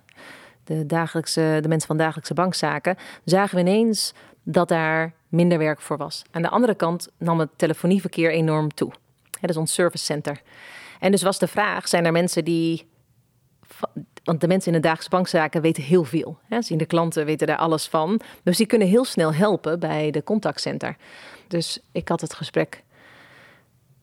de, 0.65 0.87
dagelijkse, 0.87 1.59
de 1.61 1.69
mensen 1.69 1.89
van 1.89 1.97
dagelijkse 1.97 2.35
bankzaken, 2.35 2.97
zagen 3.25 3.55
we 3.55 3.61
ineens 3.61 4.15
dat 4.43 4.69
daar 4.69 5.13
minder 5.29 5.59
werk 5.59 5.81
voor 5.81 5.97
was. 5.97 6.23
Aan 6.31 6.43
de 6.43 6.49
andere 6.49 6.75
kant 6.75 7.09
nam 7.19 7.39
het 7.39 7.51
telefonieverkeer 7.57 8.31
enorm 8.31 8.75
toe. 8.75 8.93
Dat 9.41 9.51
is 9.51 9.57
ons 9.57 9.75
service 9.75 10.05
center. 10.05 10.43
En 11.01 11.11
dus 11.11 11.23
was 11.23 11.39
de 11.39 11.47
vraag: 11.47 11.89
zijn 11.89 12.05
er 12.05 12.13
mensen 12.13 12.45
die. 12.45 12.89
Want 14.25 14.41
de 14.41 14.49
mensen 14.49 14.73
in 14.73 14.77
de 14.77 14.83
dagelijkse 14.83 15.17
bankzaken 15.17 15.63
weten 15.63 15.83
heel 15.83 16.05
veel. 16.05 16.39
Hè? 16.49 16.63
Zien 16.63 16.79
de 16.79 16.87
klanten 16.87 17.25
weten 17.25 17.47
daar 17.47 17.57
alles 17.57 17.87
van. 17.89 18.21
Dus 18.43 18.57
die 18.57 18.67
kunnen 18.67 18.89
heel 18.89 19.05
snel 19.05 19.35
helpen 19.35 19.81
bij 19.81 20.11
de 20.11 20.23
contactcenter. 20.23 20.97
Dus 21.49 21.81
ik 21.93 22.09
had 22.09 22.21
het 22.21 22.35
gesprek 22.35 22.83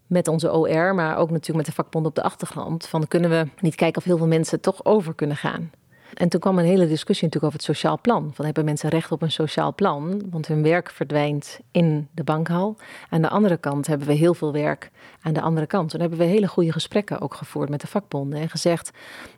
met 0.07 0.27
onze 0.27 0.53
OR, 0.53 0.95
maar 0.95 1.17
ook 1.17 1.29
natuurlijk 1.29 1.57
met 1.57 1.65
de 1.65 1.81
vakbond 1.81 2.05
op 2.05 2.15
de 2.15 2.23
achtergrond. 2.23 2.87
Van 2.87 3.07
kunnen 3.07 3.29
we 3.29 3.47
niet 3.59 3.75
kijken 3.75 3.97
of 3.97 4.03
heel 4.03 4.17
veel 4.17 4.27
mensen 4.27 4.61
toch 4.61 4.85
over 4.85 5.15
kunnen 5.15 5.37
gaan? 5.37 5.71
En 6.17 6.29
toen 6.29 6.39
kwam 6.39 6.57
een 6.57 6.65
hele 6.65 6.87
discussie 6.87 7.27
natuurlijk 7.27 7.53
over 7.53 7.67
het 7.67 7.77
sociaal 7.77 7.99
plan. 8.01 8.31
Van 8.33 8.45
hebben 8.45 8.65
mensen 8.65 8.89
recht 8.89 9.11
op 9.11 9.21
een 9.21 9.31
sociaal 9.31 9.75
plan? 9.75 10.21
Want 10.29 10.47
hun 10.47 10.63
werk 10.63 10.91
verdwijnt 10.91 11.59
in 11.71 12.07
de 12.11 12.23
bankhal. 12.23 12.75
Aan 13.09 13.21
de 13.21 13.29
andere 13.29 13.57
kant 13.57 13.87
hebben 13.87 14.07
we 14.07 14.13
heel 14.13 14.33
veel 14.33 14.51
werk 14.51 14.91
aan 15.21 15.33
de 15.33 15.41
andere 15.41 15.65
kant. 15.65 15.89
Toen 15.89 15.99
hebben 15.99 16.19
we 16.19 16.25
hele 16.25 16.47
goede 16.47 16.71
gesprekken 16.71 17.21
ook 17.21 17.33
gevoerd 17.33 17.69
met 17.69 17.81
de 17.81 17.87
vakbonden. 17.87 18.39
En 18.39 18.49
gezegd, 18.49 18.91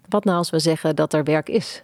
wat 0.09 0.23
nou 0.23 0.37
als 0.37 0.49
we 0.49 0.59
zeggen 0.59 0.95
dat 0.95 1.13
er 1.13 1.23
werk 1.23 1.49
is? 1.49 1.83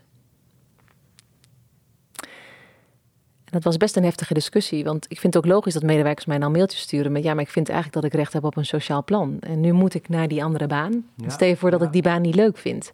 En 3.46 3.52
dat 3.52 3.64
was 3.64 3.78
best 3.78 3.96
een 3.96 4.04
heftige 4.04 4.34
discussie. 4.34 4.84
Want 4.84 5.06
ik 5.10 5.20
vind 5.20 5.34
het 5.34 5.44
ook 5.44 5.52
logisch 5.52 5.74
dat 5.74 5.84
medewerkers 5.84 6.26
mij 6.26 6.40
dan 6.40 6.52
mailtjes 6.52 6.82
sturen 6.82 7.12
met... 7.12 7.24
ja, 7.24 7.34
maar 7.34 7.44
ik 7.44 7.50
vind 7.50 7.70
eigenlijk 7.70 8.02
dat 8.02 8.12
ik 8.12 8.18
recht 8.20 8.34
heb 8.34 8.44
op 8.44 8.58
een 8.58 8.66
sociaal 8.66 9.04
plan. 9.04 9.38
En 9.40 9.60
nu 9.60 9.72
moet 9.72 9.94
ik 9.94 10.10
naar 10.10 10.28
die 10.28 10.44
andere 10.44 10.68
baan. 10.68 11.06
Stel 11.28 11.48
je 11.48 11.58
voor 11.58 11.72
dat 11.72 11.82
ik 11.82 11.92
die 11.92 12.02
baan 12.02 12.22
niet 12.22 12.36
leuk 12.36 12.58
vind. 12.58 12.92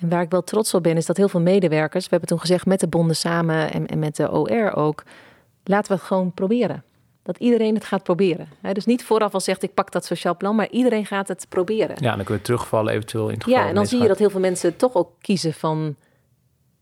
En 0.00 0.08
waar 0.08 0.22
ik 0.22 0.30
wel 0.30 0.44
trots 0.44 0.74
op 0.74 0.82
ben, 0.82 0.96
is 0.96 1.06
dat 1.06 1.16
heel 1.16 1.28
veel 1.28 1.40
medewerkers, 1.40 2.04
we 2.04 2.10
hebben 2.10 2.28
toen 2.28 2.40
gezegd 2.40 2.66
met 2.66 2.80
de 2.80 2.88
bonden 2.88 3.16
samen 3.16 3.72
en, 3.72 3.86
en 3.86 3.98
met 3.98 4.16
de 4.16 4.30
OR 4.32 4.72
ook, 4.74 5.02
laten 5.64 5.92
we 5.92 5.98
het 5.98 6.06
gewoon 6.06 6.32
proberen. 6.32 6.84
Dat 7.22 7.38
iedereen 7.38 7.74
het 7.74 7.84
gaat 7.84 8.02
proberen. 8.02 8.48
dus 8.72 8.86
niet 8.86 9.04
vooraf 9.04 9.34
al 9.34 9.40
zegt 9.40 9.62
ik 9.62 9.74
pak 9.74 9.92
dat 9.92 10.04
sociaal 10.04 10.36
plan, 10.36 10.56
maar 10.56 10.70
iedereen 10.70 11.06
gaat 11.06 11.28
het 11.28 11.46
proberen. 11.48 11.96
Ja, 11.98 12.16
dan 12.16 12.24
kunnen 12.24 12.36
we 12.36 12.42
terugvallen 12.42 12.92
eventueel 12.92 13.28
in 13.28 13.34
het 13.34 13.44
geval. 13.44 13.60
Ja, 13.60 13.68
en 13.68 13.74
dan 13.74 13.86
zie 13.86 14.02
je 14.02 14.08
dat 14.08 14.18
heel 14.18 14.30
veel 14.30 14.40
mensen 14.40 14.76
toch 14.76 14.94
ook 14.94 15.12
kiezen 15.20 15.52
van 15.52 15.96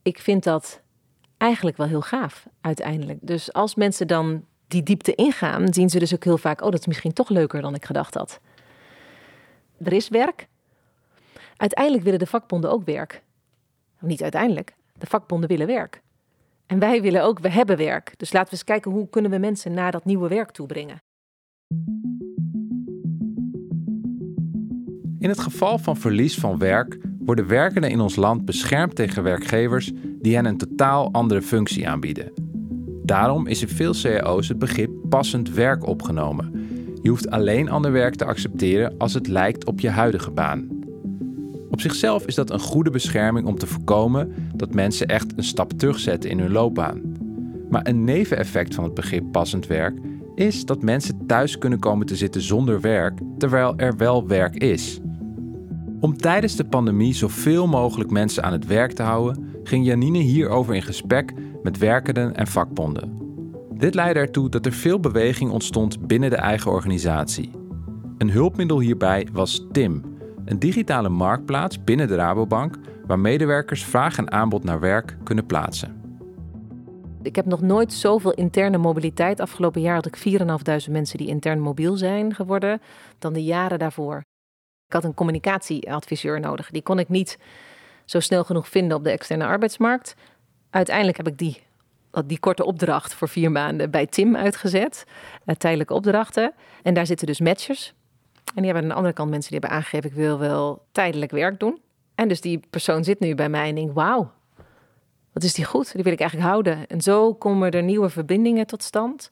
ik 0.03 0.19
vind 0.19 0.45
dat 0.45 0.81
eigenlijk 1.37 1.77
wel 1.77 1.87
heel 1.87 2.01
gaaf 2.01 2.47
uiteindelijk. 2.61 3.19
Dus 3.23 3.53
als 3.53 3.75
mensen 3.75 4.07
dan 4.07 4.45
die 4.69 4.83
diepte 4.83 5.15
ingaan, 5.15 5.75
zien 5.75 5.91
ze 5.91 5.99
dus 5.99 6.15
ook 6.15 6.25
heel 6.25 6.39
vaak, 6.39 6.61
oh 6.63 6.71
dat 6.71 6.81
is 6.81 6.87
misschien 6.87 7.13
toch 7.13 7.29
leuker 7.29 7.61
dan 7.61 7.75
ik 7.75 7.85
gedacht 7.85 8.15
had. 8.15 8.41
Er 9.83 9.93
is 9.93 10.09
werk, 10.09 10.49
Uiteindelijk 11.59 12.05
willen 12.05 12.19
de 12.19 12.27
vakbonden 12.27 12.71
ook 12.71 12.85
werk. 12.85 13.23
Niet 14.01 14.23
uiteindelijk. 14.23 14.75
De 14.99 15.07
vakbonden 15.07 15.49
willen 15.49 15.67
werk. 15.67 16.03
En 16.67 16.79
wij 16.79 17.03
willen 17.03 17.23
ook, 17.23 17.39
we 17.39 17.51
hebben 17.51 17.77
werk. 17.77 18.15
Dus 18.17 18.33
laten 18.33 18.49
we 18.49 18.55
eens 18.55 18.65
kijken 18.65 18.91
hoe 18.91 19.09
kunnen 19.09 19.31
we 19.31 19.39
mensen 19.39 19.73
naar 19.73 19.93
dat 19.93 20.05
nieuwe 20.05 20.29
werk 20.29 20.51
toe 20.51 20.67
brengen. 20.67 21.03
In 25.19 25.29
het 25.29 25.41
geval 25.41 25.79
van 25.79 25.97
verlies 25.97 26.39
van 26.39 26.59
werk 26.59 26.99
worden 27.19 27.47
werkenden 27.47 27.91
in 27.91 28.01
ons 28.01 28.17
land 28.17 28.45
beschermd 28.45 28.95
tegen 28.95 29.23
werkgevers 29.23 29.93
die 30.21 30.35
hen 30.35 30.45
een 30.45 30.59
totaal 30.59 31.13
andere 31.13 31.43
functie 31.43 31.89
aanbieden. 31.89 32.33
Daarom 33.05 33.47
is 33.47 33.63
in 33.63 33.69
veel 33.69 33.93
cao's 34.03 34.49
het 34.49 34.59
begrip 34.59 34.91
passend 35.09 35.51
werk 35.51 35.87
opgenomen. 35.87 36.69
Je 37.03 37.09
hoeft 37.09 37.31
alleen 37.31 37.71
ander 37.71 37.93
werk 37.93 38.15
te 38.15 38.25
accepteren 38.25 38.95
als 38.99 39.15
het 39.15 39.27
lijkt 39.27 39.65
op 39.65 39.81
je 39.81 39.91
huidige 39.91 40.31
baan. 40.31 40.78
Op 41.79 41.85
zichzelf 41.85 42.27
is 42.27 42.35
dat 42.35 42.51
een 42.51 42.61
goede 42.61 42.91
bescherming 42.91 43.47
om 43.47 43.59
te 43.59 43.67
voorkomen 43.67 44.35
dat 44.55 44.75
mensen 44.75 45.07
echt 45.07 45.33
een 45.37 45.45
stap 45.45 45.73
terugzetten 45.73 46.31
in 46.31 46.39
hun 46.39 46.53
loopbaan. 46.53 47.03
Maar 47.71 47.87
een 47.87 48.05
neveneffect 48.05 48.75
van 48.75 48.85
het 48.85 48.95
begrip 48.95 49.33
passend 49.33 49.67
werk 49.67 49.99
is 50.35 50.65
dat 50.65 50.83
mensen 50.83 51.27
thuis 51.27 51.59
kunnen 51.59 51.79
komen 51.79 52.07
te 52.07 52.17
zitten 52.17 52.41
zonder 52.41 52.81
werk 52.81 53.19
terwijl 53.37 53.77
er 53.77 53.97
wel 53.97 54.27
werk 54.27 54.57
is. 54.57 55.01
Om 56.01 56.17
tijdens 56.17 56.57
de 56.57 56.65
pandemie 56.65 57.15
zoveel 57.15 57.67
mogelijk 57.67 58.11
mensen 58.11 58.43
aan 58.43 58.53
het 58.53 58.67
werk 58.67 58.93
te 58.93 59.03
houden, 59.03 59.51
ging 59.63 59.87
Janine 59.87 60.19
hierover 60.19 60.75
in 60.75 60.83
gesprek 60.83 61.33
met 61.63 61.79
werkenden 61.79 62.35
en 62.35 62.47
vakbonden. 62.47 63.19
Dit 63.75 63.95
leidde 63.95 64.21
ertoe 64.21 64.49
dat 64.49 64.67
er 64.67 64.73
veel 64.73 65.01
beweging 65.01 65.51
ontstond 65.51 66.07
binnen 66.07 66.31
de 66.31 66.37
eigen 66.37 66.71
organisatie. 66.71 67.51
Een 68.19 68.31
hulpmiddel 68.31 68.81
hierbij 68.81 69.29
was 69.33 69.67
Tim, 69.73 70.08
een 70.49 70.59
digitale 70.59 71.09
marktplaats 71.09 71.85
binnen 71.85 72.09
de 72.09 72.15
Rabobank 72.15 72.77
waar 73.07 73.19
medewerkers 73.19 73.85
vraag 73.85 74.19
en 74.19 74.33
aanbod 74.33 74.65
naar 74.65 74.81
werk 74.81 75.17
kunnen 75.25 75.47
plaatsen. 75.47 76.03
Ik 77.23 77.37
heb 77.37 77.47
nog 77.47 77.61
nooit 77.61 77.93
zoveel 77.93 78.33
interne 78.33 78.79
mobiliteit. 78.79 79.41
Afgelopen 79.41 79.81
jaar 79.81 79.95
had 79.95 80.07
ik 80.07 80.41
4.500 80.87 80.91
mensen 80.91 81.19
die 81.19 81.27
intern 81.27 81.61
mobiel 81.61 81.97
zijn 81.97 82.35
geworden 82.35 82.81
dan 83.19 83.33
de 83.33 83.45
jaren 83.45 83.79
daarvoor. 83.79 84.17
Ik 84.87 84.93
had 84.93 85.05
een 85.05 85.15
communicatieadviseur 85.15 86.41
nodig. 86.41 86.71
Die 86.71 86.83
kon 86.83 86.99
ik 86.99 87.09
niet 87.09 87.39
zo 88.05 88.21
snel 88.21 88.45
genoeg 88.45 88.69
vinden 88.69 88.97
op 88.97 89.05
de 89.05 89.11
externe 89.11 89.45
arbeidsmarkt. 89.45 90.15
Uiteindelijk 90.71 91.17
heb 91.17 91.29
ik 91.29 91.39
die, 91.39 91.63
die 92.27 92.39
korte 92.39 92.65
opdracht 92.65 93.15
voor 93.15 93.29
vier 93.29 93.51
maanden 93.51 93.91
bij 93.91 94.07
Tim 94.07 94.37
uitgezet. 94.37 95.05
Eh, 95.45 95.55
tijdelijke 95.55 95.95
opdrachten. 95.95 96.53
En 96.83 96.95
daar 96.95 97.07
zitten 97.07 97.27
dus 97.27 97.41
matchers. 97.41 97.95
En 98.55 98.63
die 98.63 98.65
hebben 98.65 98.83
aan 98.83 98.89
de 98.89 98.95
andere 98.95 99.15
kant 99.15 99.31
mensen 99.31 99.51
die 99.51 99.59
hebben 99.61 99.79
aangegeven: 99.79 100.11
ik 100.11 100.17
wil 100.17 100.39
wel 100.39 100.87
tijdelijk 100.93 101.31
werk 101.31 101.61
doen. 101.61 101.81
En 102.15 102.29
dus 102.29 102.41
die 102.41 102.61
persoon 102.71 103.05
zit 103.05 103.21
nu 103.21 103.35
bij 103.35 103.49
mij 103.49 103.69
en 103.69 103.75
denkt: 103.75 103.95
wauw, 103.95 104.31
wat 105.33 105.43
is 105.43 105.55
die 105.55 105.65
goed? 105.65 105.93
Die 105.93 106.03
wil 106.03 106.13
ik 106.13 106.21
eigenlijk 106.21 106.51
houden. 106.51 106.87
En 106.87 107.01
zo 107.01 107.35
komen 107.35 107.71
er 107.71 107.83
nieuwe 107.83 108.09
verbindingen 108.09 108.67
tot 108.67 108.83
stand 108.83 109.31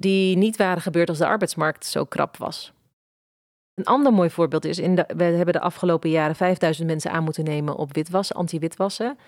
die 0.00 0.36
niet 0.36 0.56
waren 0.56 0.82
gebeurd 0.82 1.08
als 1.08 1.18
de 1.18 1.26
arbeidsmarkt 1.26 1.86
zo 1.86 2.04
krap 2.04 2.36
was. 2.36 2.72
Een 3.74 3.84
ander 3.84 4.12
mooi 4.12 4.30
voorbeeld 4.30 4.64
is, 4.64 4.78
in 4.78 4.94
de, 4.94 5.04
we 5.16 5.24
hebben 5.24 5.54
de 5.54 5.60
afgelopen 5.60 6.10
jaren 6.10 6.36
5000 6.36 6.86
mensen 6.86 7.10
aan 7.10 7.24
moeten 7.24 7.44
nemen 7.44 7.76
op 7.76 7.94
witwassen, 7.94 8.36
anti-witwassen. 8.36 9.18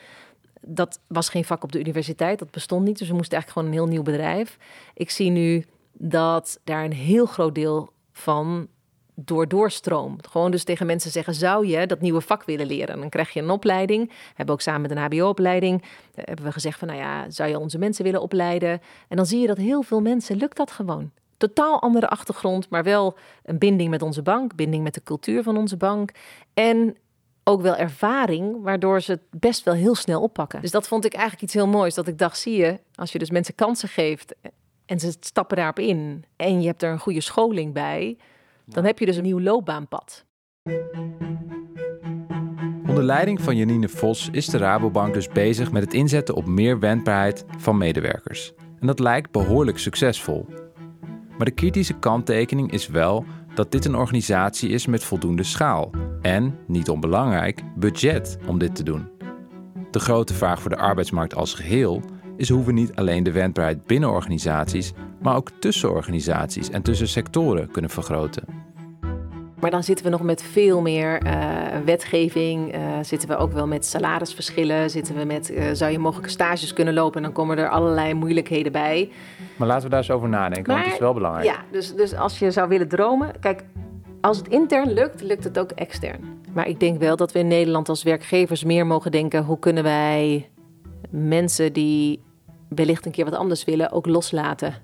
Dat 0.60 1.00
was 1.06 1.28
geen 1.28 1.44
vak 1.44 1.62
op 1.62 1.72
de 1.72 1.78
universiteit, 1.78 2.38
dat 2.38 2.50
bestond 2.50 2.84
niet. 2.84 2.98
Dus 2.98 3.08
we 3.08 3.14
moesten 3.14 3.38
eigenlijk 3.38 3.66
gewoon 3.66 3.78
een 3.78 3.84
heel 3.84 3.94
nieuw 3.96 4.12
bedrijf. 4.12 4.58
Ik 4.94 5.10
zie 5.10 5.30
nu 5.30 5.64
dat 5.92 6.60
daar 6.64 6.84
een 6.84 6.92
heel 6.92 7.26
groot 7.26 7.54
deel 7.54 7.92
van 8.12 8.68
door 9.24 9.48
doorstroom. 9.48 10.16
Gewoon 10.30 10.50
dus 10.50 10.64
tegen 10.64 10.86
mensen 10.86 11.10
zeggen: 11.10 11.34
zou 11.34 11.66
je 11.66 11.86
dat 11.86 12.00
nieuwe 12.00 12.20
vak 12.20 12.44
willen 12.44 12.66
leren? 12.66 13.00
Dan 13.00 13.08
krijg 13.08 13.30
je 13.30 13.40
een 13.40 13.50
opleiding. 13.50 14.08
We 14.08 14.14
hebben 14.34 14.54
ook 14.54 14.60
samen 14.60 14.80
met 14.80 14.90
een 14.90 14.98
HBO-opleiding 14.98 15.82
eh, 15.82 16.24
hebben 16.24 16.44
we 16.44 16.52
gezegd 16.52 16.78
van: 16.78 16.88
nou 16.88 17.00
ja, 17.00 17.30
zou 17.30 17.50
je 17.50 17.58
onze 17.58 17.78
mensen 17.78 18.04
willen 18.04 18.22
opleiden? 18.22 18.80
En 19.08 19.16
dan 19.16 19.26
zie 19.26 19.40
je 19.40 19.46
dat 19.46 19.56
heel 19.56 19.82
veel 19.82 20.00
mensen 20.00 20.36
lukt 20.36 20.56
dat 20.56 20.70
gewoon. 20.70 21.10
Totaal 21.36 21.80
andere 21.80 22.08
achtergrond, 22.08 22.68
maar 22.68 22.82
wel 22.82 23.16
een 23.44 23.58
binding 23.58 23.90
met 23.90 24.02
onze 24.02 24.22
bank, 24.22 24.54
binding 24.54 24.82
met 24.82 24.94
de 24.94 25.02
cultuur 25.02 25.42
van 25.42 25.56
onze 25.56 25.76
bank 25.76 26.10
en 26.54 26.96
ook 27.44 27.62
wel 27.62 27.76
ervaring, 27.76 28.62
waardoor 28.62 29.00
ze 29.00 29.10
het 29.10 29.22
best 29.30 29.64
wel 29.64 29.74
heel 29.74 29.94
snel 29.94 30.22
oppakken. 30.22 30.60
Dus 30.60 30.70
dat 30.70 30.88
vond 30.88 31.04
ik 31.04 31.12
eigenlijk 31.12 31.42
iets 31.42 31.54
heel 31.54 31.66
moois. 31.66 31.94
Dat 31.94 32.08
ik 32.08 32.18
dacht, 32.18 32.38
zie 32.38 32.56
je, 32.56 32.78
als 32.94 33.12
je 33.12 33.18
dus 33.18 33.30
mensen 33.30 33.54
kansen 33.54 33.88
geeft 33.88 34.34
en 34.86 35.00
ze 35.00 35.16
stappen 35.20 35.56
daarop 35.56 35.78
in 35.78 36.24
en 36.36 36.60
je 36.60 36.66
hebt 36.66 36.82
er 36.82 36.92
een 36.92 36.98
goede 36.98 37.20
scholing 37.20 37.72
bij, 37.72 38.16
dan 38.70 38.84
heb 38.84 38.98
je 38.98 39.06
dus 39.06 39.16
een 39.16 39.22
nieuw 39.22 39.40
loopbaanpad. 39.40 40.24
Onder 42.86 43.04
leiding 43.04 43.40
van 43.40 43.56
Janine 43.56 43.88
Vos 43.88 44.28
is 44.32 44.46
de 44.46 44.58
Rabobank 44.58 45.14
dus 45.14 45.28
bezig 45.28 45.72
met 45.72 45.82
het 45.82 45.94
inzetten 45.94 46.34
op 46.34 46.46
meer 46.46 46.78
wendbaarheid 46.78 47.44
van 47.58 47.78
medewerkers. 47.78 48.52
En 48.80 48.86
dat 48.86 48.98
lijkt 48.98 49.30
behoorlijk 49.30 49.78
succesvol. 49.78 50.46
Maar 51.36 51.46
de 51.46 51.54
kritische 51.54 51.98
kanttekening 51.98 52.72
is 52.72 52.88
wel 52.88 53.24
dat 53.54 53.72
dit 53.72 53.84
een 53.84 53.94
organisatie 53.94 54.70
is 54.70 54.86
met 54.86 55.04
voldoende 55.04 55.42
schaal 55.42 55.90
en, 56.20 56.58
niet 56.66 56.88
onbelangrijk, 56.88 57.62
budget 57.76 58.38
om 58.46 58.58
dit 58.58 58.74
te 58.74 58.82
doen. 58.82 59.08
De 59.90 59.98
grote 59.98 60.34
vraag 60.34 60.60
voor 60.60 60.70
de 60.70 60.76
arbeidsmarkt 60.76 61.34
als 61.34 61.54
geheel 61.54 62.02
is 62.40 62.48
hoe 62.48 62.64
we 62.64 62.72
niet 62.72 62.94
alleen 62.94 63.22
de 63.22 63.32
wendbaarheid 63.32 63.86
binnen 63.86 64.10
organisaties, 64.10 64.92
maar 65.18 65.36
ook 65.36 65.50
tussen 65.58 65.92
organisaties 65.92 66.70
en 66.70 66.82
tussen 66.82 67.08
sectoren 67.08 67.70
kunnen 67.70 67.90
vergroten. 67.90 68.44
Maar 69.60 69.70
dan 69.70 69.82
zitten 69.82 70.04
we 70.04 70.10
nog 70.10 70.22
met 70.22 70.42
veel 70.42 70.80
meer 70.80 71.26
uh, 71.26 71.32
wetgeving. 71.84 72.74
Uh, 72.74 72.80
zitten 73.02 73.28
we 73.28 73.36
ook 73.36 73.52
wel 73.52 73.66
met 73.66 73.86
salarisverschillen. 73.86 74.90
Zitten 74.90 75.16
we 75.16 75.24
met, 75.24 75.50
uh, 75.50 75.64
zou 75.72 75.92
je 75.92 75.98
mogelijk 75.98 76.30
stages 76.30 76.72
kunnen 76.72 76.94
lopen? 76.94 77.16
En 77.16 77.22
dan 77.22 77.32
komen 77.32 77.58
er 77.58 77.68
allerlei 77.68 78.14
moeilijkheden 78.14 78.72
bij. 78.72 79.10
Maar 79.56 79.68
laten 79.68 79.84
we 79.84 79.90
daar 79.90 79.98
eens 79.98 80.10
over 80.10 80.28
nadenken, 80.28 80.66
maar, 80.66 80.74
want 80.74 80.84
het 80.84 80.94
is 80.94 81.00
wel 81.00 81.14
belangrijk. 81.14 81.46
Ja, 81.46 81.56
dus, 81.70 81.94
dus 81.94 82.14
als 82.14 82.38
je 82.38 82.50
zou 82.50 82.68
willen 82.68 82.88
dromen... 82.88 83.30
Kijk, 83.40 83.64
als 84.20 84.36
het 84.36 84.48
intern 84.48 84.92
lukt, 84.92 85.22
lukt 85.22 85.44
het 85.44 85.58
ook 85.58 85.70
extern. 85.70 86.20
Maar 86.52 86.68
ik 86.68 86.80
denk 86.80 86.98
wel 86.98 87.16
dat 87.16 87.32
we 87.32 87.38
in 87.38 87.48
Nederland 87.48 87.88
als 87.88 88.02
werkgevers 88.02 88.64
meer 88.64 88.86
mogen 88.86 89.10
denken... 89.10 89.44
hoe 89.44 89.58
kunnen 89.58 89.82
wij 89.82 90.48
mensen 91.10 91.72
die 91.72 92.20
wellicht 92.74 93.06
een 93.06 93.12
keer 93.12 93.24
wat 93.24 93.34
anders 93.34 93.64
willen... 93.64 93.92
ook 93.92 94.06
loslaten. 94.06 94.74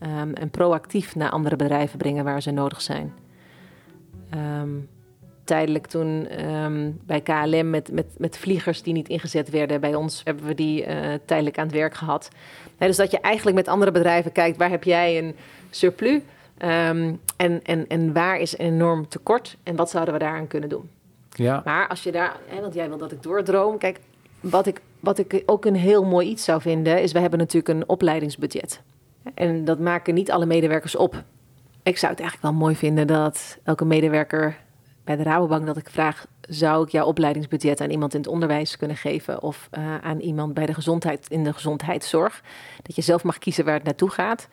Um, 0.00 0.34
en 0.34 0.50
proactief 0.50 1.14
naar 1.14 1.30
andere 1.30 1.56
bedrijven 1.56 1.98
brengen 1.98 2.24
waar 2.24 2.42
ze 2.42 2.50
nodig 2.50 2.80
zijn. 2.80 3.14
Um, 4.34 4.88
tijdelijk 5.44 5.86
toen 5.86 6.44
um, 6.54 7.00
bij 7.06 7.20
KLM 7.20 7.70
met, 7.70 7.92
met, 7.92 8.06
met 8.18 8.38
vliegers 8.38 8.82
die 8.82 8.92
niet 8.92 9.08
ingezet 9.08 9.50
werden. 9.50 9.80
Bij 9.80 9.94
ons 9.94 10.20
hebben 10.24 10.46
we 10.46 10.54
die 10.54 10.86
uh, 10.86 10.96
tijdelijk 11.24 11.58
aan 11.58 11.66
het 11.66 11.74
werk 11.74 11.94
gehad. 11.94 12.28
Nee, 12.78 12.88
dus 12.88 12.98
dat 12.98 13.10
je 13.10 13.20
eigenlijk 13.20 13.56
met 13.56 13.68
andere 13.68 13.90
bedrijven 13.90 14.32
kijkt, 14.32 14.56
waar 14.56 14.70
heb 14.70 14.84
jij 14.84 15.18
een 15.18 15.36
surplus? 15.70 16.20
Um, 16.58 17.20
en, 17.36 17.60
en, 17.62 17.86
en 17.88 18.12
waar 18.12 18.38
is 18.38 18.58
een 18.58 18.66
enorm 18.66 19.08
tekort? 19.08 19.56
En 19.62 19.76
wat 19.76 19.90
zouden 19.90 20.14
we 20.14 20.20
daaraan 20.20 20.46
kunnen 20.46 20.68
doen? 20.68 20.90
Ja. 21.30 21.62
Maar 21.64 21.88
als 21.88 22.02
je 22.02 22.12
daar, 22.12 22.36
hè, 22.46 22.60
want 22.60 22.74
jij 22.74 22.88
wil 22.88 22.98
dat 22.98 23.12
ik 23.12 23.22
doordroom. 23.22 23.78
Kijk, 23.78 24.00
wat 24.40 24.66
ik, 24.66 24.80
wat 25.06 25.18
ik 25.18 25.42
ook 25.46 25.64
een 25.64 25.76
heel 25.76 26.04
mooi 26.04 26.28
iets 26.28 26.44
zou 26.44 26.60
vinden, 26.60 27.02
is 27.02 27.12
we 27.12 27.18
hebben 27.18 27.38
natuurlijk 27.38 27.68
een 27.68 27.88
opleidingsbudget. 27.88 28.82
En 29.34 29.64
dat 29.64 29.78
maken 29.78 30.14
niet 30.14 30.30
alle 30.30 30.46
medewerkers 30.46 30.96
op 30.96 31.24
ik 31.86 31.98
zou 31.98 32.12
het 32.12 32.20
eigenlijk 32.20 32.52
wel 32.52 32.60
mooi 32.60 32.76
vinden 32.76 33.06
dat 33.06 33.58
elke 33.62 33.84
medewerker 33.84 34.56
bij 35.04 35.16
de 35.16 35.22
Rabobank 35.22 35.66
dat 35.66 35.76
ik 35.76 35.90
vraag: 35.90 36.26
zou 36.40 36.84
ik 36.84 36.90
jouw 36.90 37.06
opleidingsbudget 37.06 37.80
aan 37.80 37.90
iemand 37.90 38.14
in 38.14 38.20
het 38.20 38.28
onderwijs 38.28 38.76
kunnen 38.76 38.96
geven 38.96 39.42
of 39.42 39.68
uh, 39.78 39.96
aan 39.98 40.20
iemand 40.20 40.54
bij 40.54 40.66
de 40.66 40.74
gezondheid 40.74 41.26
in 41.28 41.44
de 41.44 41.52
gezondheidszorg? 41.52 42.42
Dat 42.82 42.96
je 42.96 43.02
zelf 43.02 43.24
mag 43.24 43.38
kiezen 43.38 43.64
waar 43.64 43.74
het 43.74 43.84
naartoe 43.84 44.10
gaat. 44.10 44.48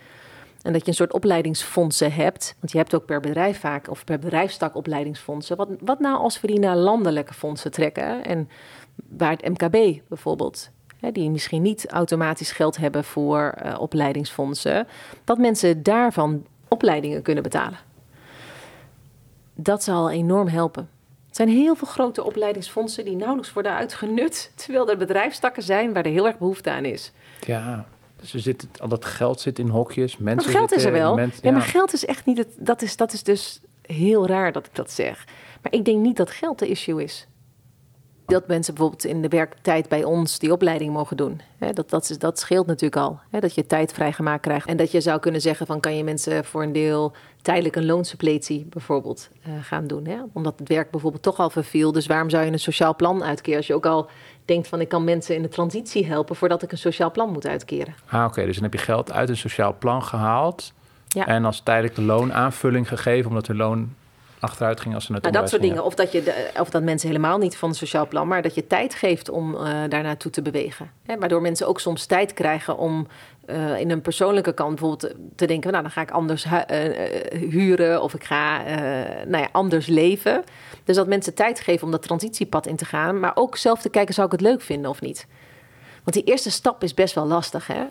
En 0.61 0.73
dat 0.73 0.81
je 0.81 0.87
een 0.87 0.93
soort 0.93 1.13
opleidingsfondsen 1.13 2.13
hebt. 2.13 2.55
Want 2.59 2.71
je 2.71 2.77
hebt 2.77 2.95
ook 2.95 3.05
per 3.05 3.19
bedrijf 3.19 3.59
vaak, 3.59 3.89
of 3.89 4.03
per 4.03 4.19
bedrijfstak 4.19 4.75
opleidingsfondsen. 4.75 5.57
Wat, 5.57 5.69
wat 5.79 5.99
nou 5.99 6.17
als 6.17 6.41
we 6.41 6.47
die 6.47 6.59
naar 6.59 6.75
landelijke 6.75 7.33
fondsen 7.33 7.71
trekken? 7.71 8.25
En 8.25 8.49
waar 8.95 9.31
het 9.31 9.49
MKB 9.49 10.01
bijvoorbeeld 10.07 10.71
die 11.11 11.29
misschien 11.29 11.61
niet 11.61 11.89
automatisch 11.89 12.51
geld 12.51 12.77
hebben 12.77 13.03
voor 13.03 13.55
uh, 13.65 13.79
opleidingsfondsen, 13.79 14.87
dat 15.23 15.37
mensen 15.37 15.83
daarvan 15.83 16.45
opleidingen 16.67 17.21
kunnen 17.21 17.43
betalen. 17.43 17.77
Dat 19.55 19.83
zal 19.83 20.09
enorm 20.09 20.47
helpen. 20.47 20.89
Er 21.29 21.35
zijn 21.35 21.49
heel 21.49 21.75
veel 21.75 21.87
grote 21.87 22.23
opleidingsfondsen 22.23 23.05
die 23.05 23.15
nauwelijks 23.15 23.53
worden 23.53 23.73
uitgenut, 23.73 24.51
terwijl 24.55 24.89
er 24.89 24.97
bedrijfstakken 24.97 25.63
zijn 25.63 25.93
waar 25.93 26.05
er 26.05 26.11
heel 26.11 26.27
erg 26.27 26.37
behoefte 26.37 26.71
aan 26.71 26.85
is. 26.85 27.11
Ja, 27.45 27.85
dus 28.19 28.33
er 28.33 28.39
zit, 28.39 28.67
al 28.79 28.87
dat 28.87 29.05
geld 29.05 29.41
zit 29.41 29.59
in 29.59 29.67
hokjes. 29.67 30.17
Mensen 30.17 30.51
maar 30.51 30.59
geld 30.59 30.71
is 30.71 30.83
er 30.83 30.91
wel. 30.91 31.19
Ja. 31.19 31.27
ja. 31.41 31.51
maar 31.51 31.61
geld 31.61 31.93
is 31.93 32.05
echt 32.05 32.25
niet 32.25 32.37
het. 32.37 32.47
Dat 32.57 32.81
is, 32.81 32.95
dat 32.97 33.13
is 33.13 33.23
dus 33.23 33.61
heel 33.81 34.27
raar 34.27 34.51
dat 34.51 34.65
ik 34.65 34.75
dat 34.75 34.91
zeg. 34.91 35.25
Maar 35.61 35.73
ik 35.73 35.85
denk 35.85 35.99
niet 35.99 36.17
dat 36.17 36.29
geld 36.29 36.59
de 36.59 36.67
issue 36.67 37.03
is 37.03 37.27
dat 38.33 38.47
mensen 38.47 38.73
bijvoorbeeld 38.73 39.05
in 39.05 39.21
de 39.21 39.27
werktijd 39.27 39.89
bij 39.89 40.03
ons 40.03 40.39
die 40.39 40.51
opleiding 40.51 40.93
mogen 40.93 41.17
doen. 41.17 41.41
dat, 41.73 41.89
dat, 41.89 42.09
is, 42.09 42.17
dat 42.17 42.39
scheelt 42.39 42.65
natuurlijk 42.65 43.01
al. 43.01 43.19
dat 43.29 43.55
je 43.55 43.65
tijd 43.65 43.93
vrijgemaakt 43.93 44.41
krijgt. 44.41 44.67
En 44.67 44.77
dat 44.77 44.91
je 44.91 45.01
zou 45.01 45.19
kunnen 45.19 45.41
zeggen 45.41 45.65
van 45.65 45.79
kan 45.79 45.97
je 45.97 46.03
mensen 46.03 46.45
voor 46.45 46.63
een 46.63 46.71
deel 46.71 47.13
tijdelijk 47.41 47.75
een 47.75 47.85
loonsuppletie 47.85 48.65
bijvoorbeeld 48.69 49.29
uh, 49.47 49.53
gaan 49.61 49.87
doen. 49.87 50.07
Omdat 50.33 50.59
het 50.59 50.67
werk 50.67 50.91
bijvoorbeeld 50.91 51.23
toch 51.23 51.39
al 51.39 51.49
verviel. 51.49 51.91
Dus 51.91 52.07
waarom 52.07 52.29
zou 52.29 52.45
je 52.45 52.51
een 52.51 52.59
sociaal 52.59 52.95
plan 52.95 53.23
uitkeren 53.23 53.57
als 53.57 53.67
je 53.67 53.73
ook 53.73 53.85
al 53.85 54.09
denkt 54.45 54.67
van 54.67 54.81
ik 54.81 54.89
kan 54.89 55.03
mensen 55.03 55.35
in 55.35 55.41
de 55.41 55.49
transitie 55.49 56.05
helpen 56.05 56.35
voordat 56.35 56.63
ik 56.63 56.71
een 56.71 56.77
sociaal 56.77 57.11
plan 57.11 57.31
moet 57.31 57.47
uitkeren. 57.47 57.95
Ah 58.09 58.25
oké, 58.25 58.45
dus 58.45 58.53
dan 58.53 58.63
heb 58.63 58.73
je 58.73 58.79
geld 58.79 59.11
uit 59.11 59.29
een 59.29 59.37
sociaal 59.37 59.75
plan 59.79 60.03
gehaald. 60.03 60.73
Ja. 61.07 61.27
En 61.27 61.45
als 61.45 61.59
tijdelijke 61.59 62.01
loonaanvulling 62.01 62.87
gegeven, 62.87 63.29
omdat 63.29 63.45
de 63.45 63.55
loon 63.55 63.95
achteruit 64.43 64.79
ging 64.79 64.95
als 64.95 65.05
ze 65.05 65.11
naar 65.11 65.21
nou, 65.21 65.33
Dat 65.33 65.49
soort 65.49 65.61
dingen. 65.61 65.83
Of 65.83 65.95
dat, 65.95 66.11
je 66.11 66.49
of 66.59 66.69
dat 66.69 66.83
mensen 66.83 67.07
helemaal 67.07 67.37
niet 67.37 67.57
van 67.57 67.69
het 67.69 67.77
sociaal 67.77 68.07
plan, 68.07 68.27
maar 68.27 68.41
dat 68.41 68.55
je 68.55 68.67
tijd 68.67 68.95
geeft 68.95 69.29
om 69.29 69.53
uh, 69.53 69.61
daar 69.89 70.03
naartoe 70.03 70.31
te 70.31 70.41
bewegen. 70.41 70.91
Hè? 71.05 71.17
Waardoor 71.17 71.41
mensen 71.41 71.67
ook 71.67 71.79
soms 71.79 72.05
tijd 72.05 72.33
krijgen 72.33 72.77
om 72.77 73.07
uh, 73.45 73.79
in 73.79 73.91
een 73.91 74.01
persoonlijke 74.01 74.53
kant 74.53 74.79
bijvoorbeeld 74.79 75.15
te 75.35 75.45
denken: 75.45 75.71
nou, 75.71 75.83
dan 75.83 75.91
ga 75.91 76.01
ik 76.01 76.11
anders 76.11 76.45
uh, 76.45 76.59
huren 77.49 78.01
of 78.01 78.13
ik 78.13 78.23
ga 78.23 78.61
nou 79.25 79.43
ja, 79.43 79.49
anders 79.51 79.87
leven. 79.87 80.43
Dus 80.83 80.95
dat 80.95 81.07
mensen 81.07 81.33
tijd 81.33 81.59
geven 81.59 81.85
om 81.85 81.91
dat 81.91 82.01
transitiepad 82.01 82.67
in 82.67 82.75
te 82.75 82.85
gaan, 82.85 83.19
maar 83.19 83.31
ook 83.35 83.57
zelf 83.57 83.81
te 83.81 83.89
kijken: 83.89 84.13
zou 84.13 84.25
ik 84.25 84.31
het 84.31 84.41
leuk 84.41 84.61
vinden 84.61 84.89
of 84.89 85.01
niet? 85.01 85.27
Want 86.03 86.15
die 86.15 86.23
eerste 86.23 86.51
stap 86.51 86.83
is 86.83 86.93
best 86.93 87.15
wel 87.15 87.25
lastig. 87.25 87.67
Hè? 87.67 87.83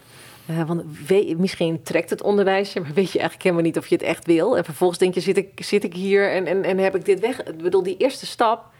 Uh, 0.50 0.62
want 0.62 0.82
misschien 1.38 1.82
trekt 1.82 2.10
het 2.10 2.22
onderwijsje, 2.22 2.80
maar 2.80 2.92
weet 2.94 3.12
je 3.12 3.18
eigenlijk 3.18 3.42
helemaal 3.42 3.64
niet 3.64 3.78
of 3.78 3.86
je 3.86 3.94
het 3.94 4.04
echt 4.04 4.26
wil. 4.26 4.56
En 4.56 4.64
vervolgens 4.64 4.98
denk 4.98 5.14
je, 5.14 5.20
zit 5.20 5.36
ik, 5.36 5.64
zit 5.64 5.84
ik 5.84 5.94
hier 5.94 6.30
en, 6.30 6.46
en, 6.46 6.64
en 6.64 6.78
heb 6.78 6.94
ik 6.94 7.04
dit 7.04 7.20
weg? 7.20 7.42
Ik 7.42 7.62
bedoel, 7.62 7.82
die 7.82 7.96
eerste 7.96 8.26
stap 8.26 8.70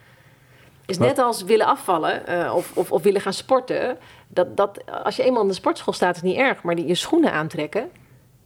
is 0.87 0.99
net 0.99 1.19
als 1.19 1.43
willen 1.43 1.67
afvallen 1.67 2.23
uh, 2.29 2.53
of, 2.55 2.77
of, 2.77 2.93
of, 2.93 3.03
willen 3.03 3.21
gaan 3.21 3.33
sporten. 3.33 3.99
Dat, 4.29 4.57
dat, 4.57 4.81
als 5.05 5.17
je 5.17 5.23
eenmaal 5.23 5.43
in 5.43 5.49
de 5.49 5.55
sportschool 5.55 5.93
staat, 5.93 6.17
is 6.17 6.23
niet 6.23 6.37
erg. 6.37 6.63
Maar 6.63 6.75
die, 6.75 6.87
je 6.87 6.95
schoenen 6.95 7.33
aantrekken, 7.33 7.91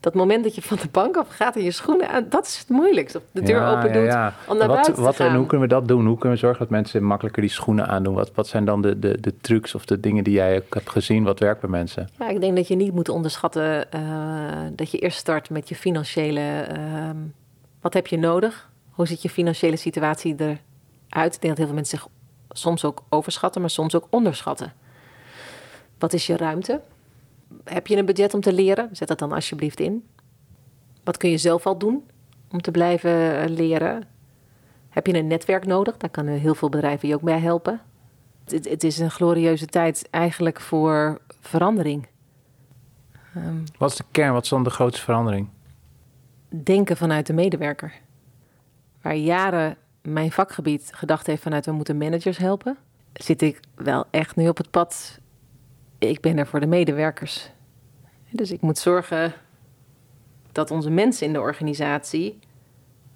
dat 0.07 0.15
moment 0.15 0.43
dat 0.43 0.55
je 0.55 0.61
van 0.61 0.77
de 0.81 0.87
bank 0.91 1.17
af 1.17 1.27
gaat 1.29 1.55
en 1.55 1.63
je 1.63 1.71
schoenen 1.71 2.09
aan, 2.09 2.25
dat 2.29 2.45
is 2.45 2.57
het 2.57 2.69
moeilijkste. 2.69 3.21
De 3.31 3.41
deur 3.41 3.67
open 3.67 3.93
doet 3.93 4.03
ja, 4.03 4.33
om 4.47 4.57
naar 4.57 4.67
wat, 4.67 4.75
buiten 4.75 5.03
wat, 5.03 5.15
te 5.15 5.23
gaan. 5.23 5.31
En 5.31 5.37
hoe 5.37 5.45
kunnen 5.45 5.67
we 5.67 5.73
dat 5.73 5.87
doen? 5.87 6.05
Hoe 6.05 6.17
kunnen 6.17 6.33
we 6.33 6.45
zorgen 6.45 6.59
dat 6.59 6.69
mensen 6.69 7.03
makkelijker 7.03 7.41
die 7.41 7.51
schoenen 7.51 7.87
aandoen? 7.87 8.13
Wat, 8.13 8.31
wat 8.33 8.47
zijn 8.47 8.65
dan 8.65 8.81
de, 8.81 8.99
de, 8.99 9.19
de 9.21 9.33
trucs 9.41 9.75
of 9.75 9.85
de 9.85 9.99
dingen 9.99 10.23
die 10.23 10.33
jij 10.33 10.53
hebt 10.69 10.89
gezien? 10.89 11.23
Wat 11.23 11.39
werkt 11.39 11.61
bij 11.61 11.69
mensen? 11.69 12.09
Ja, 12.19 12.27
ik 12.27 12.41
denk 12.41 12.55
dat 12.55 12.67
je 12.67 12.75
niet 12.75 12.93
moet 12.93 13.09
onderschatten 13.09 13.87
uh, 13.95 14.01
dat 14.71 14.91
je 14.91 14.97
eerst 14.97 15.17
start 15.17 15.49
met 15.49 15.69
je 15.69 15.75
financiële... 15.75 16.67
Uh, 16.77 17.09
wat 17.81 17.93
heb 17.93 18.07
je 18.07 18.17
nodig? 18.17 18.69
Hoe 18.89 19.07
ziet 19.07 19.21
je 19.21 19.29
financiële 19.29 19.75
situatie 19.75 20.35
eruit? 20.37 21.35
Ik 21.35 21.41
denk 21.41 21.41
dat 21.41 21.57
heel 21.57 21.65
veel 21.65 21.75
mensen 21.75 21.97
zich 21.97 22.07
soms 22.49 22.85
ook 22.85 23.03
overschatten, 23.09 23.61
maar 23.61 23.69
soms 23.69 23.95
ook 23.95 24.07
onderschatten. 24.09 24.73
Wat 25.99 26.13
is 26.13 26.27
je 26.27 26.37
ruimte? 26.37 26.81
Heb 27.63 27.87
je 27.87 27.97
een 27.97 28.05
budget 28.05 28.33
om 28.33 28.41
te 28.41 28.53
leren? 28.53 28.89
Zet 28.91 29.07
dat 29.07 29.19
dan 29.19 29.31
alsjeblieft 29.31 29.79
in. 29.79 30.07
Wat 31.03 31.17
kun 31.17 31.29
je 31.29 31.37
zelf 31.37 31.65
al 31.65 31.77
doen 31.77 32.03
om 32.51 32.61
te 32.61 32.71
blijven 32.71 33.41
eh, 33.41 33.49
leren? 33.49 34.03
Heb 34.89 35.07
je 35.07 35.13
een 35.13 35.27
netwerk 35.27 35.65
nodig? 35.65 35.97
Daar 35.97 36.09
kunnen 36.09 36.39
heel 36.39 36.55
veel 36.55 36.69
bedrijven 36.69 37.07
je 37.07 37.15
ook 37.15 37.21
bij 37.21 37.39
helpen. 37.39 37.81
Het, 38.45 38.69
het 38.69 38.83
is 38.83 38.99
een 38.99 39.11
glorieuze 39.11 39.65
tijd 39.65 40.07
eigenlijk 40.09 40.59
voor 40.59 41.21
verandering. 41.41 42.07
Um, 43.35 43.63
wat 43.77 43.91
is 43.91 43.97
de 43.97 44.03
kern? 44.11 44.33
Wat 44.33 44.43
is 44.43 44.49
dan 44.49 44.63
de 44.63 44.69
grootste 44.69 45.03
verandering? 45.03 45.49
Denken 46.49 46.97
vanuit 46.97 47.27
de 47.27 47.33
medewerker. 47.33 47.93
Waar 49.01 49.15
jaren 49.15 49.77
mijn 50.01 50.31
vakgebied 50.31 50.89
gedacht 50.93 51.27
heeft 51.27 51.41
vanuit 51.41 51.65
we 51.65 51.71
moeten 51.71 51.97
managers 51.97 52.37
helpen, 52.37 52.77
zit 53.13 53.41
ik 53.41 53.59
wel 53.75 54.05
echt 54.11 54.35
nu 54.35 54.47
op 54.47 54.57
het 54.57 54.71
pad 54.71 55.19
ik 55.99 56.21
ben 56.21 56.37
er 56.37 56.47
voor 56.47 56.59
de 56.59 56.67
medewerkers. 56.67 57.51
Dus 58.31 58.51
ik 58.51 58.61
moet 58.61 58.77
zorgen 58.77 59.33
dat 60.51 60.71
onze 60.71 60.89
mensen 60.89 61.27
in 61.27 61.33
de 61.33 61.39
organisatie 61.39 62.39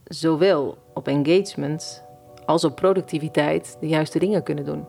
zowel 0.03 0.77
op 0.93 1.07
engagement 1.07 2.03
als 2.45 2.63
op 2.63 2.75
productiviteit 2.75 3.77
de 3.79 3.87
juiste 3.87 4.19
dingen 4.19 4.43
kunnen 4.43 4.65
doen. 4.65 4.85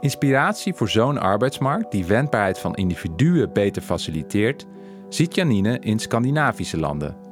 Inspiratie 0.00 0.74
voor 0.74 0.88
zo'n 0.88 1.18
arbeidsmarkt 1.18 1.92
die 1.92 2.04
wendbaarheid 2.04 2.58
van 2.58 2.74
individuen 2.74 3.52
beter 3.52 3.82
faciliteert, 3.82 4.66
ziet 5.08 5.34
Janine 5.34 5.78
in 5.78 5.98
Scandinavische 5.98 6.78
landen. 6.78 7.29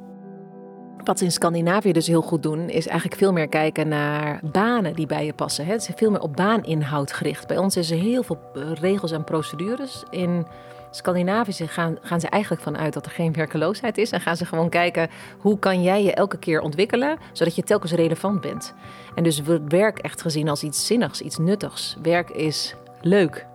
Wat 1.09 1.17
ze 1.17 1.25
in 1.25 1.31
Scandinavië 1.31 1.91
dus 1.91 2.07
heel 2.07 2.21
goed 2.21 2.43
doen, 2.43 2.69
is 2.69 2.87
eigenlijk 2.87 3.19
veel 3.19 3.31
meer 3.31 3.47
kijken 3.47 3.87
naar 3.87 4.39
banen 4.43 4.93
die 4.93 5.05
bij 5.05 5.25
je 5.25 5.33
passen. 5.33 5.65
Het 5.65 5.81
is 5.81 5.89
veel 5.95 6.11
meer 6.11 6.21
op 6.21 6.35
baaninhoud 6.35 7.13
gericht. 7.13 7.47
Bij 7.47 7.57
ons 7.57 7.77
is 7.77 7.91
er 7.91 7.97
heel 7.97 8.23
veel 8.23 8.39
eh, 8.53 8.61
regels 8.73 9.11
en 9.11 9.23
procedures. 9.23 10.03
In 10.09 10.45
Scandinavië 10.91 11.67
gaan, 11.67 11.97
gaan 12.01 12.19
ze 12.19 12.27
eigenlijk 12.27 12.63
vanuit 12.63 12.93
dat 12.93 13.05
er 13.05 13.11
geen 13.11 13.33
werkeloosheid 13.33 13.97
is. 13.97 14.11
En 14.11 14.21
gaan 14.21 14.35
ze 14.35 14.45
gewoon 14.45 14.69
kijken 14.69 15.09
hoe 15.39 15.59
kan 15.59 15.83
jij 15.83 16.03
je 16.03 16.13
elke 16.13 16.37
keer 16.37 16.61
ontwikkelen, 16.61 17.17
zodat 17.33 17.55
je 17.55 17.63
telkens 17.63 17.91
relevant 17.91 18.41
bent. 18.41 18.73
En 19.15 19.23
dus 19.23 19.41
wordt 19.41 19.71
werk 19.71 19.99
echt 19.99 20.21
gezien 20.21 20.49
als 20.49 20.63
iets 20.63 20.85
zinnigs, 20.85 21.21
iets 21.21 21.37
nuttigs. 21.37 21.95
Werk 22.01 22.29
is 22.29 22.75
leuk, 23.01 23.45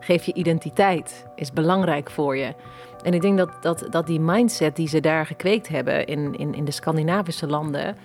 geeft 0.00 0.24
je 0.24 0.34
identiteit, 0.34 1.26
is 1.34 1.52
belangrijk 1.52 2.10
voor 2.10 2.36
je. 2.36 2.54
En 3.02 3.14
ik 3.14 3.20
denk 3.20 3.38
dat, 3.38 3.50
dat, 3.60 3.86
dat 3.90 4.06
die 4.06 4.20
mindset 4.20 4.76
die 4.76 4.88
ze 4.88 5.00
daar 5.00 5.26
gekweekt 5.26 5.68
hebben 5.68 6.06
in, 6.06 6.34
in, 6.34 6.54
in 6.54 6.64
de 6.64 6.70
Scandinavische 6.70 7.46
landen, 7.46 7.96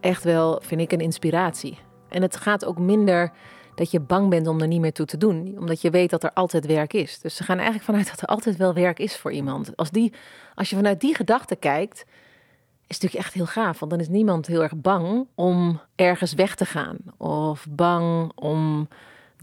echt 0.00 0.24
wel, 0.24 0.60
vind 0.64 0.80
ik, 0.80 0.92
een 0.92 1.00
inspiratie. 1.00 1.78
En 2.08 2.22
het 2.22 2.36
gaat 2.36 2.64
ook 2.64 2.78
minder 2.78 3.32
dat 3.74 3.90
je 3.90 4.00
bang 4.00 4.30
bent 4.30 4.46
om 4.46 4.60
er 4.60 4.66
niet 4.66 4.80
meer 4.80 4.92
toe 4.92 5.06
te 5.06 5.16
doen, 5.16 5.54
omdat 5.58 5.80
je 5.80 5.90
weet 5.90 6.10
dat 6.10 6.22
er 6.22 6.32
altijd 6.32 6.66
werk 6.66 6.92
is. 6.92 7.20
Dus 7.20 7.36
ze 7.36 7.44
gaan 7.44 7.56
eigenlijk 7.56 7.86
vanuit 7.86 8.10
dat 8.10 8.20
er 8.20 8.26
altijd 8.26 8.56
wel 8.56 8.74
werk 8.74 8.98
is 8.98 9.16
voor 9.16 9.32
iemand. 9.32 9.76
Als, 9.76 9.90
die, 9.90 10.12
als 10.54 10.70
je 10.70 10.76
vanuit 10.76 11.00
die 11.00 11.14
gedachte 11.14 11.56
kijkt, 11.56 12.04
is 12.86 12.98
het 12.98 13.02
natuurlijk 13.02 13.24
echt 13.24 13.34
heel 13.34 13.46
gaaf, 13.46 13.78
want 13.78 13.90
dan 13.90 14.00
is 14.00 14.08
niemand 14.08 14.46
heel 14.46 14.62
erg 14.62 14.76
bang 14.76 15.26
om 15.34 15.80
ergens 15.94 16.34
weg 16.34 16.54
te 16.54 16.64
gaan 16.64 16.96
of 17.16 17.66
bang 17.70 18.32
om 18.34 18.88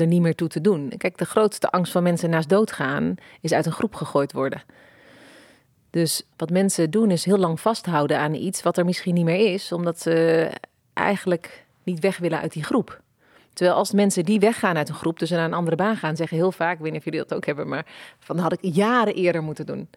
er 0.02 0.08
niet 0.08 0.22
meer 0.22 0.36
toe 0.36 0.48
te 0.48 0.62
doen. 0.62 0.94
Kijk, 0.98 1.18
de 1.18 1.26
grootste 1.26 1.70
angst 1.70 1.92
van 1.92 2.04
mensen 2.04 2.30
naast 2.30 2.50
doodgaan 2.50 3.16
is 3.42 3.54
uit 3.54 3.66
een 3.66 3.72
groep 3.72 3.96
gegooid 3.96 4.34
worden. 4.34 4.62
Dus 5.90 6.24
wat 6.38 6.50
mensen 6.50 6.92
doen 6.92 7.12
is 7.12 7.26
heel 7.26 7.38
lang 7.38 7.60
vasthouden 7.60 8.20
aan 8.20 8.34
iets 8.34 8.62
wat 8.62 8.78
er 8.78 8.86
misschien 8.86 9.14
niet 9.14 9.26
meer 9.26 9.54
is, 9.54 9.72
omdat 9.72 10.02
ze 10.02 10.50
eigenlijk 10.94 11.66
niet 11.84 12.00
weg 12.00 12.18
willen 12.18 12.40
uit 12.40 12.54
die 12.54 12.64
groep. 12.64 13.02
Terwijl 13.54 13.78
als 13.78 13.92
mensen 13.92 14.26
die 14.26 14.40
weggaan 14.40 14.78
uit 14.78 14.90
een 14.90 14.96
groep, 14.96 15.20
dus 15.20 15.30
naar 15.30 15.46
een 15.46 15.54
andere 15.54 15.76
baan 15.76 15.96
gaan, 15.96 16.16
zeggen 16.16 16.38
heel 16.38 16.52
vaak, 16.52 16.76
ik 16.76 16.80
weet 16.80 16.92
niet 16.92 17.00
of 17.00 17.06
jullie 17.06 17.20
dat 17.28 17.34
ook 17.34 17.46
hebben, 17.46 17.68
maar 17.68 17.86
van 18.20 18.38
had 18.38 18.54
ik 18.54 18.60
jaren 18.62 19.14
eerder 19.14 19.44
moeten 19.44 19.66
doen. 19.66 19.88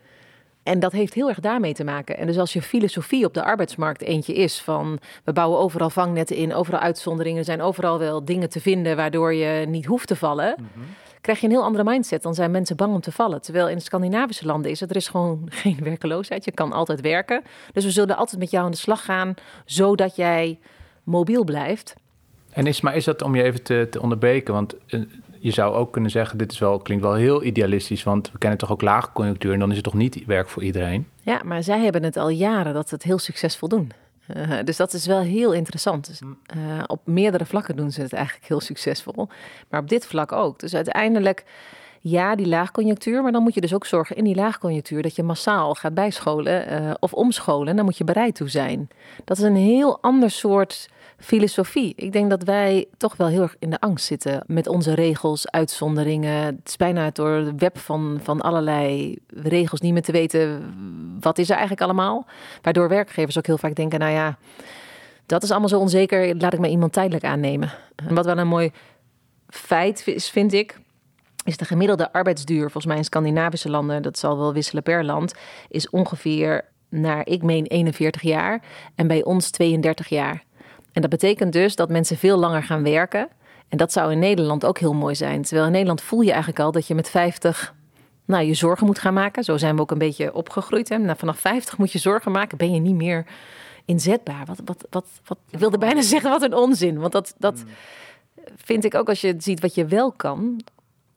En 0.62 0.80
dat 0.80 0.92
heeft 0.92 1.14
heel 1.14 1.28
erg 1.28 1.40
daarmee 1.40 1.74
te 1.74 1.84
maken. 1.84 2.18
En 2.18 2.26
dus 2.26 2.38
als 2.38 2.52
je 2.52 2.62
filosofie 2.62 3.24
op 3.24 3.34
de 3.34 3.44
arbeidsmarkt 3.44 4.02
eentje 4.02 4.34
is 4.34 4.60
van 4.60 4.98
we 5.24 5.32
bouwen 5.32 5.58
overal 5.58 5.90
vangnetten 5.90 6.36
in, 6.36 6.54
overal 6.54 6.80
uitzonderingen, 6.80 7.38
er 7.38 7.44
zijn 7.44 7.62
overal 7.62 7.98
wel 7.98 8.24
dingen 8.24 8.48
te 8.48 8.60
vinden 8.60 8.96
waardoor 8.96 9.34
je 9.34 9.66
niet 9.66 9.86
hoeft 9.86 10.06
te 10.06 10.16
vallen. 10.16 10.54
Krijg 11.20 11.40
je 11.40 11.46
een 11.46 11.52
heel 11.52 11.62
andere 11.62 11.84
mindset. 11.84 12.22
Dan 12.22 12.34
zijn 12.34 12.50
mensen 12.50 12.76
bang 12.76 12.94
om 12.94 13.00
te 13.00 13.12
vallen. 13.12 13.42
Terwijl 13.42 13.68
in 13.68 13.76
de 13.76 13.82
Scandinavische 13.82 14.46
landen 14.46 14.70
is 14.70 14.80
het, 14.80 14.90
er 14.90 14.96
is 14.96 15.08
gewoon 15.08 15.46
geen 15.62 15.78
werkeloosheid. 15.82 16.44
Je 16.44 16.52
kan 16.52 16.72
altijd 16.72 17.00
werken. 17.00 17.42
Dus 17.72 17.84
we 17.84 17.90
zullen 17.90 18.16
altijd 18.16 18.40
met 18.40 18.50
jou 18.50 18.64
aan 18.64 18.70
de 18.70 18.76
slag 18.76 19.04
gaan, 19.04 19.34
zodat 19.64 20.16
jij 20.16 20.58
mobiel 21.02 21.44
blijft. 21.44 21.94
En 22.50 22.66
is, 22.66 22.80
maar 22.80 22.96
is 22.96 23.04
dat 23.04 23.22
om 23.22 23.34
je 23.34 23.42
even 23.42 23.62
te, 23.62 23.86
te 23.90 24.02
onderbreken? 24.02 24.54
Want 24.54 24.74
eh, 24.86 25.00
je 25.42 25.50
zou 25.50 25.74
ook 25.74 25.92
kunnen 25.92 26.10
zeggen, 26.10 26.38
dit 26.38 26.52
is 26.52 26.58
wel, 26.58 26.78
klinkt 26.78 27.04
wel 27.04 27.14
heel 27.14 27.42
idealistisch, 27.42 28.02
want 28.02 28.32
we 28.32 28.38
kennen 28.38 28.58
toch 28.58 28.72
ook 28.72 28.82
lage 28.82 29.08
conjunctuur 29.12 29.52
en 29.52 29.58
dan 29.58 29.68
is 29.70 29.74
het 29.74 29.84
toch 29.84 29.94
niet 29.94 30.24
werk 30.26 30.48
voor 30.48 30.62
iedereen? 30.62 31.06
Ja, 31.22 31.40
maar 31.44 31.62
zij 31.62 31.80
hebben 31.80 32.02
het 32.02 32.16
al 32.16 32.28
jaren 32.28 32.74
dat 32.74 32.88
ze 32.88 32.94
het 32.94 33.04
heel 33.04 33.18
succesvol 33.18 33.68
doen. 33.68 33.92
Uh, 34.36 34.58
dus 34.64 34.76
dat 34.76 34.92
is 34.92 35.06
wel 35.06 35.20
heel 35.20 35.52
interessant. 35.52 36.06
Dus, 36.06 36.20
uh, 36.20 36.82
op 36.86 37.00
meerdere 37.04 37.46
vlakken 37.46 37.76
doen 37.76 37.90
ze 37.90 38.00
het 38.00 38.12
eigenlijk 38.12 38.46
heel 38.46 38.60
succesvol. 38.60 39.28
Maar 39.68 39.80
op 39.80 39.88
dit 39.88 40.06
vlak 40.06 40.32
ook. 40.32 40.58
Dus 40.58 40.74
uiteindelijk, 40.74 41.44
ja, 42.00 42.34
die 42.34 42.48
laagconjunctuur. 42.48 43.22
Maar 43.22 43.32
dan 43.32 43.42
moet 43.42 43.54
je 43.54 43.60
dus 43.60 43.74
ook 43.74 43.86
zorgen 43.86 44.16
in 44.16 44.24
die 44.24 44.34
laagconjunctuur 44.34 45.02
dat 45.02 45.16
je 45.16 45.22
massaal 45.22 45.74
gaat 45.74 45.94
bijscholen 45.94 46.82
uh, 46.82 46.90
of 47.00 47.12
omscholen. 47.12 47.76
Daar 47.76 47.84
moet 47.84 47.98
je 47.98 48.04
bereid 48.04 48.34
toe 48.34 48.48
zijn. 48.48 48.88
Dat 49.24 49.38
is 49.38 49.44
een 49.44 49.56
heel 49.56 49.98
ander 50.00 50.30
soort 50.30 50.88
filosofie. 51.22 51.92
Ik 51.96 52.12
denk 52.12 52.30
dat 52.30 52.42
wij 52.42 52.86
toch 52.96 53.16
wel 53.16 53.26
heel 53.26 53.42
erg 53.42 53.56
in 53.58 53.70
de 53.70 53.80
angst 53.80 54.06
zitten 54.06 54.42
met 54.46 54.66
onze 54.66 54.94
regels, 54.94 55.50
uitzonderingen. 55.50 56.44
Het 56.44 56.68
is 56.68 56.76
bijna 56.76 57.10
door 57.10 57.44
de 57.44 57.54
web 57.56 57.78
van, 57.78 58.20
van 58.22 58.40
allerlei 58.40 59.18
regels 59.26 59.80
niet 59.80 59.92
meer 59.92 60.02
te 60.02 60.12
weten 60.12 60.74
wat 61.20 61.38
is 61.38 61.48
er 61.48 61.56
eigenlijk 61.56 61.82
allemaal. 61.82 62.26
Waardoor 62.62 62.88
werkgevers 62.88 63.38
ook 63.38 63.46
heel 63.46 63.58
vaak 63.58 63.74
denken, 63.74 63.98
nou 63.98 64.12
ja, 64.12 64.38
dat 65.26 65.42
is 65.42 65.50
allemaal 65.50 65.68
zo 65.68 65.78
onzeker, 65.78 66.36
laat 66.36 66.52
ik 66.52 66.58
maar 66.58 66.68
iemand 66.68 66.92
tijdelijk 66.92 67.24
aannemen. 67.24 67.72
En 67.96 68.14
wat 68.14 68.24
wel 68.24 68.38
een 68.38 68.48
mooi 68.48 68.70
feit 69.48 70.06
is, 70.06 70.30
vind 70.30 70.52
ik, 70.52 70.78
is 71.44 71.56
de 71.56 71.64
gemiddelde 71.64 72.12
arbeidsduur, 72.12 72.62
volgens 72.62 72.86
mij 72.86 72.96
in 72.96 73.04
Scandinavische 73.04 73.70
landen, 73.70 74.02
dat 74.02 74.18
zal 74.18 74.38
wel 74.38 74.52
wisselen 74.52 74.82
per 74.82 75.04
land, 75.04 75.34
is 75.68 75.90
ongeveer 75.90 76.64
naar, 76.88 77.26
ik 77.26 77.42
meen, 77.42 77.66
41 77.66 78.22
jaar 78.22 78.62
en 78.94 79.06
bij 79.06 79.24
ons 79.24 79.50
32 79.50 80.08
jaar. 80.08 80.44
En 80.92 81.00
dat 81.00 81.10
betekent 81.10 81.52
dus 81.52 81.76
dat 81.76 81.88
mensen 81.88 82.16
veel 82.16 82.38
langer 82.38 82.62
gaan 82.62 82.82
werken. 82.82 83.28
En 83.68 83.78
dat 83.78 83.92
zou 83.92 84.12
in 84.12 84.18
Nederland 84.18 84.64
ook 84.64 84.78
heel 84.78 84.92
mooi 84.92 85.14
zijn. 85.14 85.42
Terwijl 85.42 85.66
in 85.66 85.72
Nederland 85.72 86.02
voel 86.02 86.20
je 86.20 86.30
eigenlijk 86.30 86.60
al 86.60 86.72
dat 86.72 86.86
je 86.86 86.94
met 86.94 87.08
50 87.08 87.74
nou, 88.24 88.44
je 88.44 88.54
zorgen 88.54 88.86
moet 88.86 88.98
gaan 88.98 89.14
maken. 89.14 89.44
Zo 89.44 89.56
zijn 89.56 89.74
we 89.74 89.80
ook 89.80 89.90
een 89.90 89.98
beetje 89.98 90.34
opgegroeid. 90.34 90.88
Hè? 90.88 90.98
Nou, 90.98 91.18
vanaf 91.18 91.38
50 91.38 91.78
moet 91.78 91.92
je 91.92 91.98
zorgen 91.98 92.32
maken, 92.32 92.58
ben 92.58 92.74
je 92.74 92.80
niet 92.80 92.94
meer 92.94 93.26
inzetbaar. 93.84 94.44
Wat, 94.46 94.60
wat, 94.64 94.86
wat, 94.90 95.06
wat, 95.26 95.38
ik 95.50 95.58
wilde 95.58 95.78
bijna 95.78 96.02
zeggen, 96.02 96.30
wat 96.30 96.42
een 96.42 96.54
onzin. 96.54 96.98
Want 96.98 97.12
dat, 97.12 97.34
dat 97.38 97.60
hmm. 97.60 98.54
vind 98.56 98.84
ik 98.84 98.94
ook 98.94 99.08
als 99.08 99.20
je 99.20 99.34
ziet 99.38 99.60
wat 99.60 99.74
je 99.74 99.86
wel 99.86 100.12
kan 100.12 100.60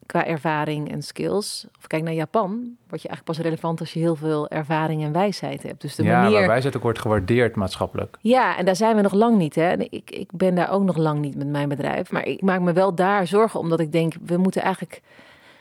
qua 0.05 0.25
ervaring 0.25 0.91
en 0.91 1.01
skills. 1.01 1.65
Of 1.77 1.87
kijk 1.87 2.03
naar 2.03 2.13
Japan, 2.13 2.49
word 2.87 3.01
je 3.01 3.07
eigenlijk 3.07 3.23
pas 3.23 3.37
relevant 3.37 3.79
als 3.79 3.93
je 3.93 3.99
heel 3.99 4.15
veel 4.15 4.49
ervaring 4.49 5.03
en 5.03 5.11
wijsheid 5.11 5.63
hebt. 5.63 5.81
Dus 5.81 5.95
de 5.95 6.03
ja, 6.03 6.21
manier... 6.21 6.39
maar 6.39 6.47
wijsheid 6.47 6.75
ook 6.75 6.83
wordt 6.83 6.99
gewaardeerd 6.99 7.55
maatschappelijk. 7.55 8.17
Ja, 8.21 8.57
en 8.57 8.65
daar 8.65 8.75
zijn 8.75 8.95
we 8.95 9.01
nog 9.01 9.13
lang 9.13 9.37
niet. 9.37 9.55
Hè? 9.55 9.73
ik, 9.73 10.11
ik 10.11 10.29
ben 10.33 10.55
daar 10.55 10.71
ook 10.71 10.83
nog 10.83 10.97
lang 10.97 11.19
niet 11.19 11.35
met 11.35 11.47
mijn 11.47 11.69
bedrijf. 11.69 12.11
Maar 12.11 12.25
ik 12.25 12.41
maak 12.41 12.61
me 12.61 12.73
wel 12.73 12.95
daar 12.95 13.27
zorgen, 13.27 13.59
omdat 13.59 13.79
ik 13.79 13.91
denk, 13.91 14.13
we 14.25 14.37
moeten 14.37 14.61
eigenlijk 14.61 15.01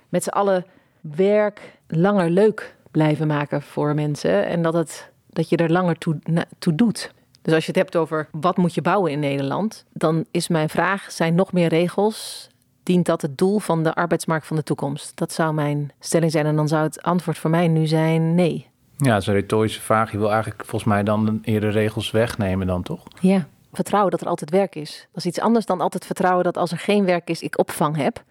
met 0.08 0.22
z'n 0.22 0.28
allen 0.28 0.66
werk 1.00 1.60
langer 1.86 2.30
leuk 2.30 2.76
blijven 2.90 3.26
maken 3.26 3.62
voor 3.62 3.94
mensen. 3.94 4.46
En 4.46 4.62
dat, 4.62 4.74
het, 4.74 5.10
dat 5.26 5.48
je 5.48 5.56
er 5.56 5.72
langer 5.72 5.98
toe, 5.98 6.18
toe 6.58 6.74
doet. 6.74 7.12
Dus 7.42 7.54
als 7.54 7.66
je 7.66 7.70
het 7.70 7.80
hebt 7.80 7.96
over 7.96 8.28
wat 8.30 8.56
moet 8.56 8.74
je 8.74 8.82
bouwen 8.82 9.12
in 9.12 9.20
Nederland, 9.20 9.84
dan 9.92 10.24
is 10.30 10.48
mijn 10.48 10.68
vraag: 10.68 11.12
zijn 11.12 11.34
nog 11.34 11.52
meer 11.52 11.68
regels 11.68 12.48
dient 12.84 13.06
dat 13.06 13.22
het 13.22 13.38
doel 13.38 13.58
van 13.58 13.82
de 13.82 13.94
arbeidsmarkt 13.94 14.46
van 14.46 14.56
de 14.56 14.62
toekomst? 14.62 15.16
Dat 15.16 15.32
zou 15.32 15.54
mijn 15.54 15.92
stelling 16.00 16.32
zijn. 16.32 16.46
En 16.46 16.56
dan 16.56 16.68
zou 16.68 16.82
het 16.82 17.02
antwoord 17.02 17.38
voor 17.38 17.50
mij 17.50 17.68
nu 17.68 17.86
zijn 17.86 18.34
nee. 18.34 18.66
Ja, 18.96 19.12
dat 19.12 19.20
is 19.20 19.26
een 19.26 19.34
retorische 19.34 19.80
vraag. 19.80 20.12
Je 20.12 20.18
wil 20.18 20.30
eigenlijk 20.30 20.60
volgens 20.60 20.84
mij 20.84 21.02
dan 21.02 21.38
eerder 21.42 21.70
regels 21.70 22.10
wegnemen 22.10 22.66
dan, 22.66 22.82
toch? 22.82 23.02
Ja, 23.20 23.46
vertrouwen 23.72 24.10
dat 24.10 24.20
er 24.20 24.28
altijd 24.28 24.50
werk 24.50 24.74
is. 24.74 25.08
Dat 25.12 25.24
is 25.24 25.26
iets 25.26 25.40
anders 25.40 25.66
dan 25.66 25.80
altijd 25.80 26.06
vertrouwen 26.06 26.44
dat 26.44 26.56
als 26.56 26.70
er 26.70 26.78
geen 26.78 27.04
werk 27.04 27.28
is, 27.28 27.42
ik 27.42 27.58
opvang 27.58 27.96
heb. 27.96 28.22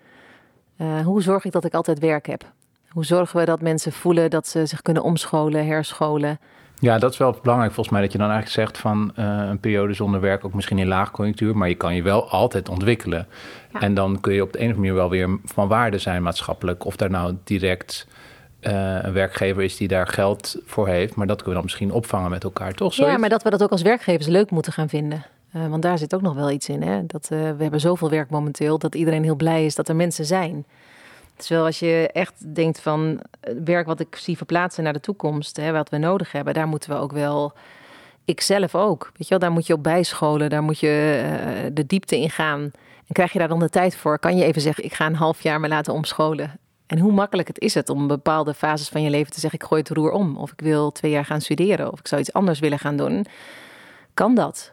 Uh, 0.78 1.00
hoe 1.06 1.22
zorg 1.22 1.46
ik 1.46 1.52
dat 1.52 1.66
ik 1.66 1.74
altijd 1.74 2.00
werk 2.00 2.26
heb? 2.26 2.52
Hoe 2.90 3.06
zorgen 3.06 3.40
we 3.40 3.46
dat 3.46 3.62
mensen 3.62 3.92
voelen 3.92 4.30
dat 4.30 4.48
ze 4.48 4.66
zich 4.66 4.82
kunnen 4.82 5.04
omscholen, 5.04 5.66
herscholen? 5.66 6.40
Ja, 6.84 6.98
dat 6.98 7.12
is 7.12 7.18
wel 7.18 7.38
belangrijk 7.42 7.74
volgens 7.74 7.96
mij 7.96 8.04
dat 8.04 8.12
je 8.12 8.18
dan 8.18 8.30
eigenlijk 8.30 8.60
zegt 8.60 8.78
van 8.78 9.14
uh, 9.20 9.48
een 9.50 9.60
periode 9.60 9.94
zonder 9.94 10.20
werk, 10.20 10.46
ook 10.46 10.54
misschien 10.54 10.78
in 10.78 10.88
laagconjunctuur, 10.88 11.58
maar 11.58 11.70
je 11.70 11.76
kan 11.76 11.96
je 11.96 12.02
wel 12.02 12.30
altijd 12.30 12.70
ontwikkelen. 12.70 13.28
En 13.80 13.94
dan 13.94 14.20
kun 14.20 14.34
je 14.34 14.42
op 14.42 14.54
de 14.54 14.60
een 14.60 14.70
of 14.70 14.76
andere 14.76 14.88
manier 14.88 15.10
wel 15.10 15.10
weer 15.10 15.40
van 15.46 15.68
waarde 15.68 15.98
zijn 15.98 16.24
maatschappelijk. 16.24 16.86
Of 16.86 16.96
daar 16.96 17.10
nou 17.10 17.38
direct 17.44 18.08
uh, 18.62 18.98
een 19.02 19.14
werkgever 19.14 19.64
is 19.64 19.78
die 19.78 19.88
daar 19.88 20.08
geld 20.08 20.58
voor 20.66 20.88
heeft, 20.88 21.16
maar 21.16 21.28
dat 21.28 21.36
kunnen 21.36 21.54
we 21.54 21.60
dan 21.60 21.64
misschien 21.64 21.92
opvangen 21.92 22.30
met 22.30 22.44
elkaar, 22.44 22.74
toch? 22.74 22.94
Zoiets? 22.94 23.14
Ja, 23.14 23.20
maar 23.20 23.30
dat 23.30 23.44
we 23.44 23.50
dat 23.50 23.64
ook 23.64 23.72
als 23.72 23.82
werkgevers 23.82 24.28
leuk 24.28 24.52
moeten 24.52 24.74
gaan 24.74 24.90
vinden. 24.90 25.26
Uh, 25.56 25.68
want 25.68 25.82
daar 25.82 25.98
zit 25.98 26.16
ook 26.16 26.22
nog 26.22 26.34
wel 26.34 26.52
iets 26.52 26.70
in. 26.70 26.82
Hè? 26.82 27.06
Dat, 27.06 27.28
we 27.28 27.56
hebben 27.58 27.80
zoveel 27.80 28.10
werk 28.10 28.30
momenteel 28.30 28.78
dat 28.78 28.96
iedereen 28.96 29.24
heel 29.24 29.36
blij 29.36 29.66
is 29.66 29.76
dat 29.76 29.90
er 29.90 29.96
mensen 29.96 30.26
zijn. 30.26 30.66
Terwijl 31.44 31.66
als 31.66 31.80
je 31.80 32.10
echt 32.14 32.56
denkt 32.56 32.80
van 32.80 33.22
werk 33.64 33.86
wat 33.86 34.00
ik 34.00 34.16
zie 34.16 34.38
verplaatsen 34.38 34.84
naar 34.84 34.94
de 34.94 35.00
toekomst, 35.00 35.58
hè, 35.58 35.72
wat 35.72 35.90
we 35.90 35.98
nodig 35.98 36.32
hebben, 36.32 36.54
daar 36.54 36.68
moeten 36.68 36.90
we 36.90 36.96
ook 36.96 37.12
wel. 37.12 37.54
Ik 38.26 38.42
zelf 38.42 38.76
ook. 38.76 39.04
Weet 39.14 39.28
je 39.28 39.30
wel, 39.30 39.40
daar 39.40 39.52
moet 39.52 39.68
je 39.68 39.74
op 39.74 39.84
bijscholen, 39.84 40.50
daar 40.50 40.64
moet 40.64 40.80
je 40.80 41.24
uh, 41.24 41.70
de 41.74 41.86
diepte 41.86 42.20
in 42.20 42.30
gaan. 42.30 42.62
En 43.08 43.14
krijg 43.14 43.34
je 43.34 43.40
daar 43.40 43.48
dan 43.48 43.60
de 43.60 43.70
tijd 43.70 43.96
voor? 43.96 44.20
Kan 44.20 44.38
je 44.38 44.44
even 44.44 44.62
zeggen, 44.62 44.84
ik 44.84 44.94
ga 44.94 45.06
een 45.06 45.16
half 45.16 45.42
jaar 45.42 45.60
me 45.60 45.68
laten 45.68 45.94
omscholen? 45.94 46.60
En 46.88 47.00
hoe 47.00 47.12
makkelijk 47.12 47.48
het 47.48 47.60
is 47.60 47.74
het 47.74 47.90
om 47.90 48.08
bepaalde 48.08 48.54
fases 48.54 48.90
van 48.90 49.02
je 49.02 49.10
leven 49.10 49.32
te 49.32 49.40
zeggen: 49.40 49.60
ik 49.60 49.66
gooi 49.66 49.82
het 49.82 49.90
roer 49.90 50.12
om. 50.12 50.38
Of 50.38 50.52
ik 50.52 50.60
wil 50.62 50.92
twee 50.92 51.12
jaar 51.12 51.26
gaan 51.26 51.42
studeren. 51.42 51.92
Of 51.92 52.00
ik 52.00 52.08
zou 52.08 52.22
iets 52.22 52.34
anders 52.34 52.60
willen 52.60 52.80
gaan 52.80 52.98
doen. 52.98 53.26
Kan 54.14 54.36
dat? 54.36 54.72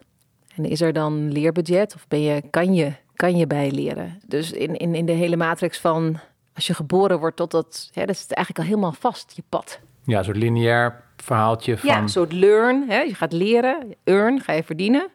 En 0.56 0.64
is 0.64 0.80
er 0.80 0.92
dan 0.92 1.32
leerbudget? 1.32 1.94
Of 1.94 2.08
ben 2.08 2.20
je, 2.20 2.42
kan, 2.50 2.74
je, 2.74 2.92
kan 3.14 3.36
je 3.36 3.46
bijleren? 3.46 4.20
Dus 4.26 4.52
in, 4.52 4.76
in, 4.76 4.94
in 4.94 5.06
de 5.06 5.12
hele 5.12 5.36
matrix 5.36 5.78
van 5.78 6.20
als 6.54 6.66
je 6.66 6.74
geboren 6.74 7.18
wordt 7.18 7.36
tot 7.36 7.50
dat, 7.50 7.90
hè, 7.92 8.04
dat 8.04 8.14
is 8.14 8.26
eigenlijk 8.26 8.58
al 8.58 8.64
helemaal 8.64 8.92
vast, 8.92 9.32
je 9.36 9.42
pad. 9.48 9.80
Ja, 10.04 10.22
soort 10.22 10.36
lineair 10.36 11.02
verhaaltje 11.16 11.78
van... 11.78 11.88
Ja, 11.88 11.98
een 11.98 12.08
soort 12.08 12.32
learn. 12.32 12.84
Hè? 12.88 13.00
Je 13.00 13.14
gaat 13.14 13.32
leren, 13.32 13.94
earn, 14.04 14.40
ga 14.40 14.52
je 14.52 14.62
verdienen. 14.62 15.08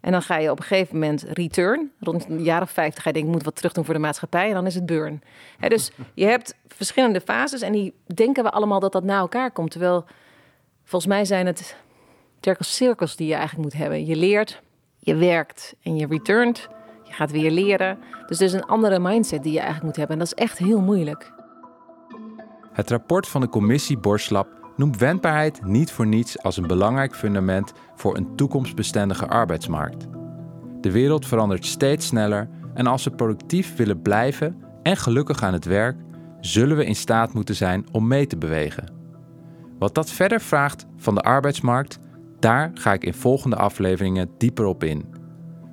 En 0.00 0.12
dan 0.12 0.22
ga 0.22 0.36
je 0.36 0.50
op 0.50 0.58
een 0.58 0.64
gegeven 0.64 0.98
moment 0.98 1.22
return. 1.22 1.92
Rond 2.00 2.28
een 2.28 2.42
jaar 2.42 2.62
of 2.62 2.70
vijftig 2.70 3.02
ga 3.02 3.08
je 3.08 3.14
denken, 3.14 3.30
ik 3.30 3.36
moet 3.36 3.46
wat 3.46 3.56
terug 3.56 3.72
doen 3.72 3.84
voor 3.84 3.94
de 3.94 4.00
maatschappij. 4.00 4.48
En 4.48 4.54
dan 4.54 4.66
is 4.66 4.74
het 4.74 4.86
burn. 4.86 5.22
Hè, 5.58 5.68
dus 5.68 5.90
je 6.14 6.24
hebt 6.24 6.54
verschillende 6.68 7.20
fases 7.20 7.60
en 7.60 7.72
die 7.72 7.94
denken 8.14 8.42
we 8.42 8.50
allemaal 8.50 8.80
dat 8.80 8.92
dat 8.92 9.04
na 9.04 9.18
elkaar 9.18 9.50
komt. 9.50 9.70
Terwijl, 9.70 10.04
volgens 10.84 11.12
mij 11.12 11.24
zijn 11.24 11.46
het 11.46 11.76
cirkels 12.58 13.16
die 13.16 13.26
je 13.26 13.34
eigenlijk 13.34 13.62
moet 13.62 13.80
hebben. 13.80 14.06
Je 14.06 14.16
leert, 14.16 14.62
je 14.98 15.14
werkt 15.14 15.74
en 15.82 15.96
je 15.96 16.06
returnt. 16.06 16.68
Gaat 17.16 17.30
weer 17.30 17.50
leren. 17.50 17.98
Dus 18.26 18.38
er 18.38 18.44
is 18.44 18.52
een 18.52 18.64
andere 18.66 18.98
mindset 18.98 19.42
die 19.42 19.52
je 19.52 19.58
eigenlijk 19.58 19.86
moet 19.86 19.96
hebben. 19.96 20.16
En 20.16 20.24
dat 20.24 20.32
is 20.32 20.44
echt 20.44 20.58
heel 20.58 20.80
moeilijk. 20.80 21.32
Het 22.72 22.90
rapport 22.90 23.28
van 23.28 23.40
de 23.40 23.48
commissie 23.48 23.98
Borslap 23.98 24.48
noemt 24.76 24.98
wendbaarheid 24.98 25.64
niet 25.64 25.90
voor 25.90 26.06
niets 26.06 26.42
als 26.42 26.56
een 26.56 26.66
belangrijk 26.66 27.14
fundament 27.14 27.72
voor 27.94 28.16
een 28.16 28.36
toekomstbestendige 28.36 29.26
arbeidsmarkt. 29.26 30.06
De 30.80 30.90
wereld 30.90 31.26
verandert 31.26 31.64
steeds 31.64 32.06
sneller 32.06 32.48
en 32.74 32.86
als 32.86 33.04
we 33.04 33.10
productief 33.10 33.76
willen 33.76 34.02
blijven 34.02 34.62
en 34.82 34.96
gelukkig 34.96 35.42
aan 35.42 35.52
het 35.52 35.64
werk, 35.64 35.96
zullen 36.40 36.76
we 36.76 36.84
in 36.84 36.96
staat 36.96 37.32
moeten 37.32 37.54
zijn 37.54 37.86
om 37.92 38.06
mee 38.06 38.26
te 38.26 38.36
bewegen. 38.36 38.92
Wat 39.78 39.94
dat 39.94 40.10
verder 40.10 40.40
vraagt 40.40 40.86
van 40.96 41.14
de 41.14 41.20
arbeidsmarkt, 41.20 41.98
daar 42.38 42.70
ga 42.74 42.92
ik 42.92 43.04
in 43.04 43.14
volgende 43.14 43.56
afleveringen 43.56 44.30
dieper 44.38 44.64
op 44.64 44.84
in. 44.84 45.15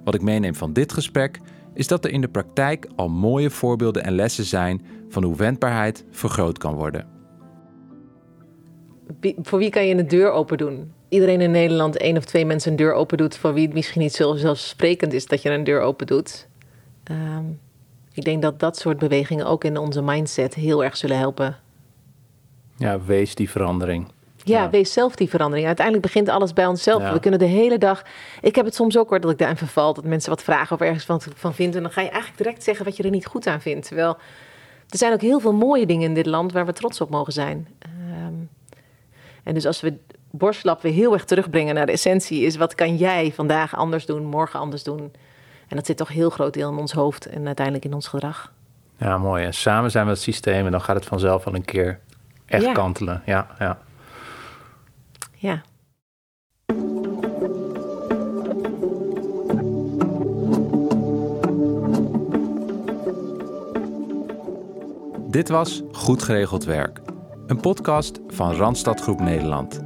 Wat 0.04 0.14
ik 0.14 0.22
meeneem 0.22 0.56
van 0.56 0.74
dit 0.74 0.94
gesprek 0.94 1.40
is 1.74 1.88
dat 1.88 2.06
er 2.06 2.12
in 2.12 2.22
de 2.22 2.28
praktijk 2.28 2.88
al 2.96 3.10
mooie 3.10 3.50
voorbeelden 3.50 4.04
en 4.04 4.14
lessen 4.16 4.46
zijn 4.46 4.82
van 5.10 5.24
hoe 5.24 5.36
wendbaarheid 5.36 6.06
vergroot 6.12 6.58
kan 6.58 6.74
worden. 6.74 7.08
Voor 9.42 9.60
wie 9.60 9.70
kan 9.70 9.86
je 9.86 9.96
een 9.96 10.08
deur 10.08 10.32
open 10.32 10.58
doen? 10.58 10.94
Iedereen 11.10 11.42
in 11.42 11.52
Nederland 11.52 11.98
één 11.98 12.18
of 12.18 12.26
twee 12.26 12.46
mensen 12.46 12.72
een 12.72 12.78
deur 12.78 12.94
open 12.94 13.18
doet, 13.18 13.38
voor 13.38 13.54
wie 13.54 13.66
het 13.66 13.74
misschien 13.74 14.02
niet 14.02 14.14
zo 14.14 14.36
zelfsprekend 14.36 15.14
is 15.14 15.26
dat 15.26 15.42
je 15.42 15.50
een 15.50 15.64
deur 15.64 15.82
open 15.82 16.08
doet. 16.08 16.48
Ehm, 17.04 17.46
ik 18.14 18.24
denk 18.24 18.42
dat 18.42 18.60
dat 18.60 18.78
soort 18.78 19.00
bewegingen 19.00 19.46
ook 19.46 19.64
in 19.64 19.78
onze 19.78 20.02
mindset 20.02 20.54
heel 20.54 20.84
erg 20.84 20.98
zullen 20.98 21.18
helpen. 21.18 21.58
Ja, 22.78 23.02
wees 23.02 23.36
die 23.36 23.50
verandering. 23.50 24.08
Ja, 24.44 24.70
wees 24.70 24.94
zelf 24.94 25.16
die 25.16 25.30
verandering. 25.30 25.68
Uiteindelijk 25.68 26.06
begint 26.06 26.30
alles 26.30 26.54
bij 26.54 26.66
onszelf. 26.66 27.12
We 27.12 27.20
kunnen 27.20 27.40
de 27.40 27.46
hele 27.46 27.78
dag. 27.78 28.04
Ik 28.42 28.56
heb 28.56 28.66
het 28.66 28.76
soms 28.76 28.98
ook 28.98 29.10
hoor 29.10 29.20
dat 29.20 29.32
ik 29.32 29.38
daarin 29.38 29.58
verval. 29.58 29.94
Dat 29.94 30.04
mensen 30.04 30.30
wat 30.30 30.44
vragen 30.44 30.76
of 30.76 30.82
ergens 30.82 31.06
van, 31.06 31.22
van 31.36 31.54
vinden. 31.54 31.76
En 31.76 31.84
dan 31.84 31.92
ga 31.92 32.02
je 32.02 32.10
eigenlijk 32.10 32.38
direct 32.38 32.64
zeggen 32.64 32.86
wat 32.86 32.98
je 32.98 33.04
er 33.04 33.10
niet 33.10 33.26
goed 33.26 33.48
aan 33.48 33.62
vindt. 33.62 33.88
Terwijl 33.88 34.18
er 34.90 34.98
zijn 34.98 35.14
ook 35.14 35.22
heel 35.22 35.40
veel 35.40 35.54
mooie 35.54 35.86
dingen 35.86 36.08
in 36.08 36.14
dit 36.14 36.26
land 36.26 36.52
waar 36.52 36.66
we 36.66 36.74
trots 36.74 37.02
op 37.02 37.10
mogen 37.10 37.34
zijn. 37.34 37.68
Ehm, 37.80 38.34
en 39.44 39.54
dus 39.54 39.66
als 39.66 39.82
we 39.82 39.98
borstlap 40.32 40.82
weer 40.82 40.94
heel 40.94 41.14
erg 41.14 41.26
terugbrengen 41.26 41.76
naar 41.76 41.86
de 41.86 41.92
essentie, 41.92 42.42
is 42.42 42.56
wat 42.56 42.76
kan 42.76 42.96
jij 42.96 43.32
vandaag 43.36 43.76
anders 43.76 44.06
doen, 44.06 44.26
morgen 44.26 44.60
anders 44.60 44.84
doen. 44.84 45.12
En 45.68 45.76
dat 45.76 45.86
zit 45.86 45.98
toch 45.98 46.08
heel 46.08 46.30
groot 46.30 46.54
deel 46.54 46.72
in 46.72 46.78
ons 46.78 46.92
hoofd 46.92 47.26
en 47.26 47.46
uiteindelijk 47.46 47.86
in 47.86 47.94
ons 47.94 48.08
gedrag. 48.08 48.52
Ja, 48.98 49.18
mooi. 49.18 49.46
En 49.46 49.54
samen 49.54 49.92
zijn 49.92 50.06
we 50.06 50.12
het 50.12 50.22
systeem 50.22 50.66
en 50.66 50.72
dan 50.72 50.82
gaat 50.82 50.96
het 50.96 51.06
vanzelf 51.06 51.44
wel 51.44 51.56
een 51.56 51.66
keer 51.66 52.00
echt 52.46 52.72
kantelen. 52.72 53.22
Ja, 53.26 53.48
ja. 53.60 53.80
Ja. 55.44 55.62
Dit 65.30 65.50
was 65.50 65.84
Goed 65.92 66.24
Geregeld 66.24 66.64
Werk, 66.64 67.00
een 67.48 67.60
podcast 67.60 68.20
van 68.28 68.54
Randstad 68.56 69.02
Groep 69.02 69.20
Nederland. 69.20 69.82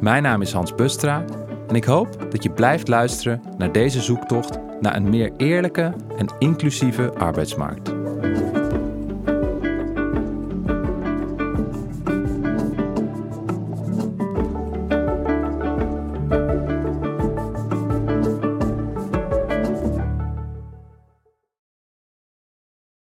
Mijn 0.00 0.22
naam 0.22 0.42
is 0.42 0.52
Hans 0.52 0.74
Bustra 0.74 1.24
en 1.68 1.74
ik 1.74 1.84
hoop 1.84 2.30
dat 2.30 2.42
je 2.42 2.50
blijft 2.50 2.88
luisteren 2.88 3.42
naar 3.58 3.72
deze 3.72 4.00
zoektocht 4.00 4.58
naar 4.80 4.96
een 4.96 5.10
meer 5.10 5.32
eerlijke 5.36 5.94
en 6.16 6.26
inclusieve 6.38 7.14
arbeidsmarkt. 7.14 8.01